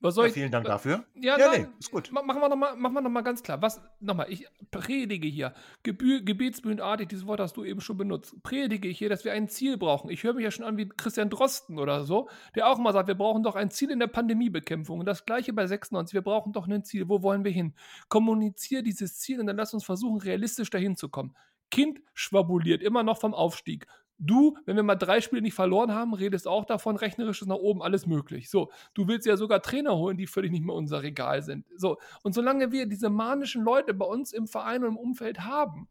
[0.02, 1.06] was soll ja, vielen Dank dafür.
[1.14, 2.12] Ja, ja nein, nee, ist gut.
[2.12, 3.62] Machen wir nochmal noch mal ganz klar.
[3.62, 8.88] Was, nochmal, ich predige hier, Gebü gebetsmühlenartig, dieses Wort hast du eben schon benutzt, predige
[8.88, 10.10] ich hier, dass wir ein Ziel brauchen.
[10.10, 13.08] Ich höre mich ja schon an wie Christian Drosten oder so, der auch mal sagt,
[13.08, 15.00] wir brauchen doch ein Ziel in der Pandemiebekämpfung.
[15.00, 17.08] Und das gleiche bei 96, wir brauchen doch ein Ziel.
[17.08, 17.76] Wo wollen wir hin?
[18.10, 21.36] Kommuniziere dieses Ziel und dann lass uns versuchen, realistisch dahin zu kommen.
[21.70, 23.86] Kind schwabuliert immer noch vom Aufstieg.
[24.24, 27.56] Du, wenn wir mal drei Spiele nicht verloren haben, redest auch davon, rechnerisch ist nach
[27.56, 28.52] oben alles möglich.
[28.52, 31.66] So, du willst ja sogar Trainer holen, die völlig nicht mehr unser Regal sind.
[31.76, 35.90] So, und solange wir diese manischen Leute bei uns im Verein und im Umfeld haben,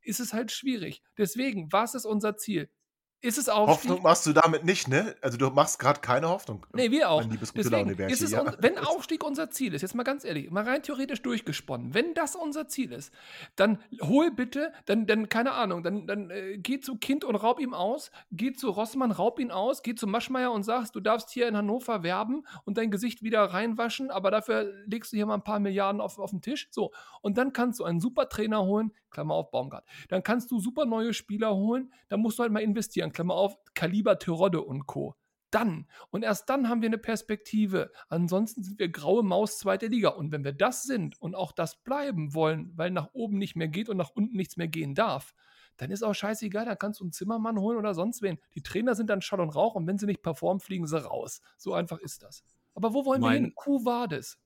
[0.00, 1.02] ist es halt schwierig.
[1.18, 2.70] Deswegen, was ist unser Ziel?
[3.22, 3.90] Ist es Aufstieg?
[3.90, 5.14] Hoffnung machst du damit nicht, ne?
[5.20, 6.66] Also du machst gerade keine Hoffnung.
[6.72, 7.22] Nee, wir auch.
[7.24, 8.44] Deswegen ist es, ja.
[8.58, 12.34] wenn Aufstieg unser Ziel ist, jetzt mal ganz ehrlich, mal rein theoretisch durchgesponnen, wenn das
[12.34, 13.14] unser Ziel ist,
[13.54, 17.60] dann hol bitte, dann, dann keine Ahnung, dann, dann äh, geh zu Kind und raub
[17.60, 21.30] ihm aus, geh zu Rossmann, raub ihn aus, geh zu Maschmeyer und sagst, du darfst
[21.30, 25.34] hier in Hannover werben und dein Gesicht wieder reinwaschen, aber dafür legst du hier mal
[25.34, 26.66] ein paar Milliarden auf, auf den Tisch.
[26.72, 29.86] So, und dann kannst du einen super Trainer holen, Klammer auf Baumgart.
[30.08, 33.56] Dann kannst du super neue Spieler holen, dann musst du halt mal investieren, Klammer auf,
[33.74, 35.14] Kaliber Terodde und Co.
[35.52, 37.92] Dann und erst dann haben wir eine Perspektive.
[38.08, 40.08] Ansonsten sind wir graue Maus zweite Liga.
[40.08, 43.68] Und wenn wir das sind und auch das bleiben wollen, weil nach oben nicht mehr
[43.68, 45.34] geht und nach unten nichts mehr gehen darf,
[45.76, 48.38] dann ist auch scheißegal, dann kannst du einen Zimmermann holen oder sonst wen.
[48.54, 51.42] Die Trainer sind dann Schall und Rauch und wenn sie nicht performen, fliegen sie raus.
[51.58, 52.44] So einfach ist das.
[52.74, 53.54] Aber wo wollen mein, wir hin?
[53.54, 54.38] Kuh war das.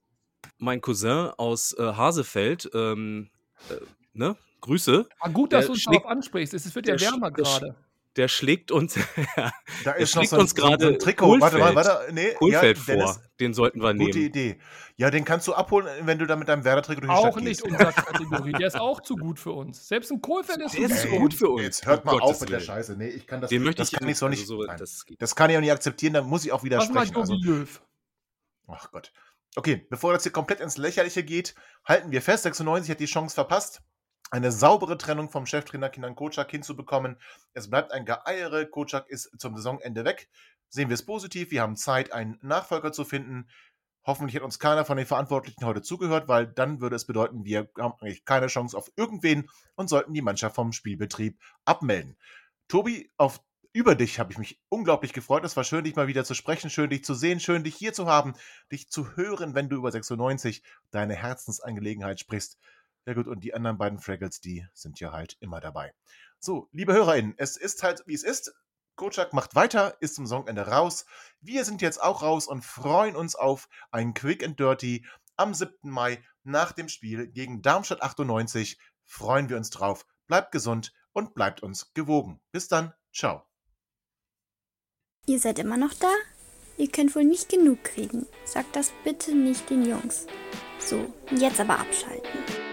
[0.59, 3.31] Mein Cousin aus äh, Hasefeld, ähm,
[3.71, 3.75] äh,
[4.13, 4.37] ne?
[4.67, 5.09] Grüße.
[5.21, 6.55] Ah, gut, dass du uns darauf ansprichst.
[6.55, 7.77] Es wird ja wärmer gerade
[8.17, 8.95] der schlägt uns,
[9.85, 11.27] da ist schlägt so ein, uns gerade so ein Trikot.
[11.27, 13.21] Kohlfeld, warte, warte, warte, nee, Kohlfeld ja, vor.
[13.39, 14.07] Den sollten wir nehmen.
[14.07, 14.59] Gute Idee.
[14.97, 17.45] Ja, den kannst du abholen, wenn du da mit deinem Werder-Trikot durch die Auch Stadt
[17.45, 18.53] nicht unsere Kategorie.
[18.53, 19.87] Der ist auch zu gut für uns.
[19.87, 21.63] Selbst ein Kohlfeld ist, der ist zu gut für uns.
[21.63, 22.97] Jetzt hört mal oh, auf mit der Scheiße.
[22.97, 24.41] Nee, ich kann das, den möchte das ich kann ich so nicht.
[24.41, 26.15] Also so, das, das, kann ich auch nicht akzeptieren.
[26.15, 27.15] Da muss ich auch widersprechen.
[27.15, 27.83] Was also, Löw?
[28.69, 29.13] Ach Gott.
[29.57, 31.55] Okay, bevor das hier komplett ins Lächerliche geht,
[31.85, 33.83] halten wir fest, 96 hat die Chance verpasst
[34.31, 37.17] eine saubere Trennung vom Cheftrainer Kinan Kocak hinzubekommen.
[37.53, 38.67] Es bleibt ein Geeiere.
[38.67, 40.29] Kocak ist zum Saisonende weg.
[40.69, 41.51] Sehen wir es positiv.
[41.51, 43.49] Wir haben Zeit, einen Nachfolger zu finden.
[44.05, 47.69] Hoffentlich hat uns keiner von den Verantwortlichen heute zugehört, weil dann würde es bedeuten, wir
[47.77, 52.17] haben eigentlich keine Chance auf irgendwen und sollten die Mannschaft vom Spielbetrieb abmelden.
[52.69, 53.41] Tobi, auf
[53.73, 55.45] über dich habe ich mich unglaublich gefreut.
[55.45, 57.93] Es war schön, dich mal wieder zu sprechen, schön, dich zu sehen, schön, dich hier
[57.93, 58.35] zu haben,
[58.73, 60.63] dich zu hören, wenn du über 96
[60.93, 62.59] deine Herzensangelegenheit sprichst.
[63.07, 65.95] Ja gut, und die anderen beiden Fraggles, die sind ja halt immer dabei.
[66.41, 68.53] So, liebe HörerInnen, es ist halt, wie es ist.
[68.97, 71.07] Kocak macht weiter, ist zum Saisonende raus.
[71.41, 75.73] Wir sind jetzt auch raus und freuen uns auf ein Quick and Dirty am 7.
[75.83, 78.79] Mai nach dem Spiel gegen Darmstadt 98.
[79.05, 80.07] Freuen wir uns drauf.
[80.27, 82.41] Bleibt gesund und bleibt uns gewogen.
[82.51, 82.93] Bis dann.
[83.13, 83.47] Ciao.
[85.27, 86.13] Ihr seid immer noch da?
[86.77, 88.27] Ihr könnt wohl nicht genug kriegen.
[88.45, 90.27] Sagt das bitte nicht den Jungs.
[90.79, 92.66] So, jetzt aber abschalten.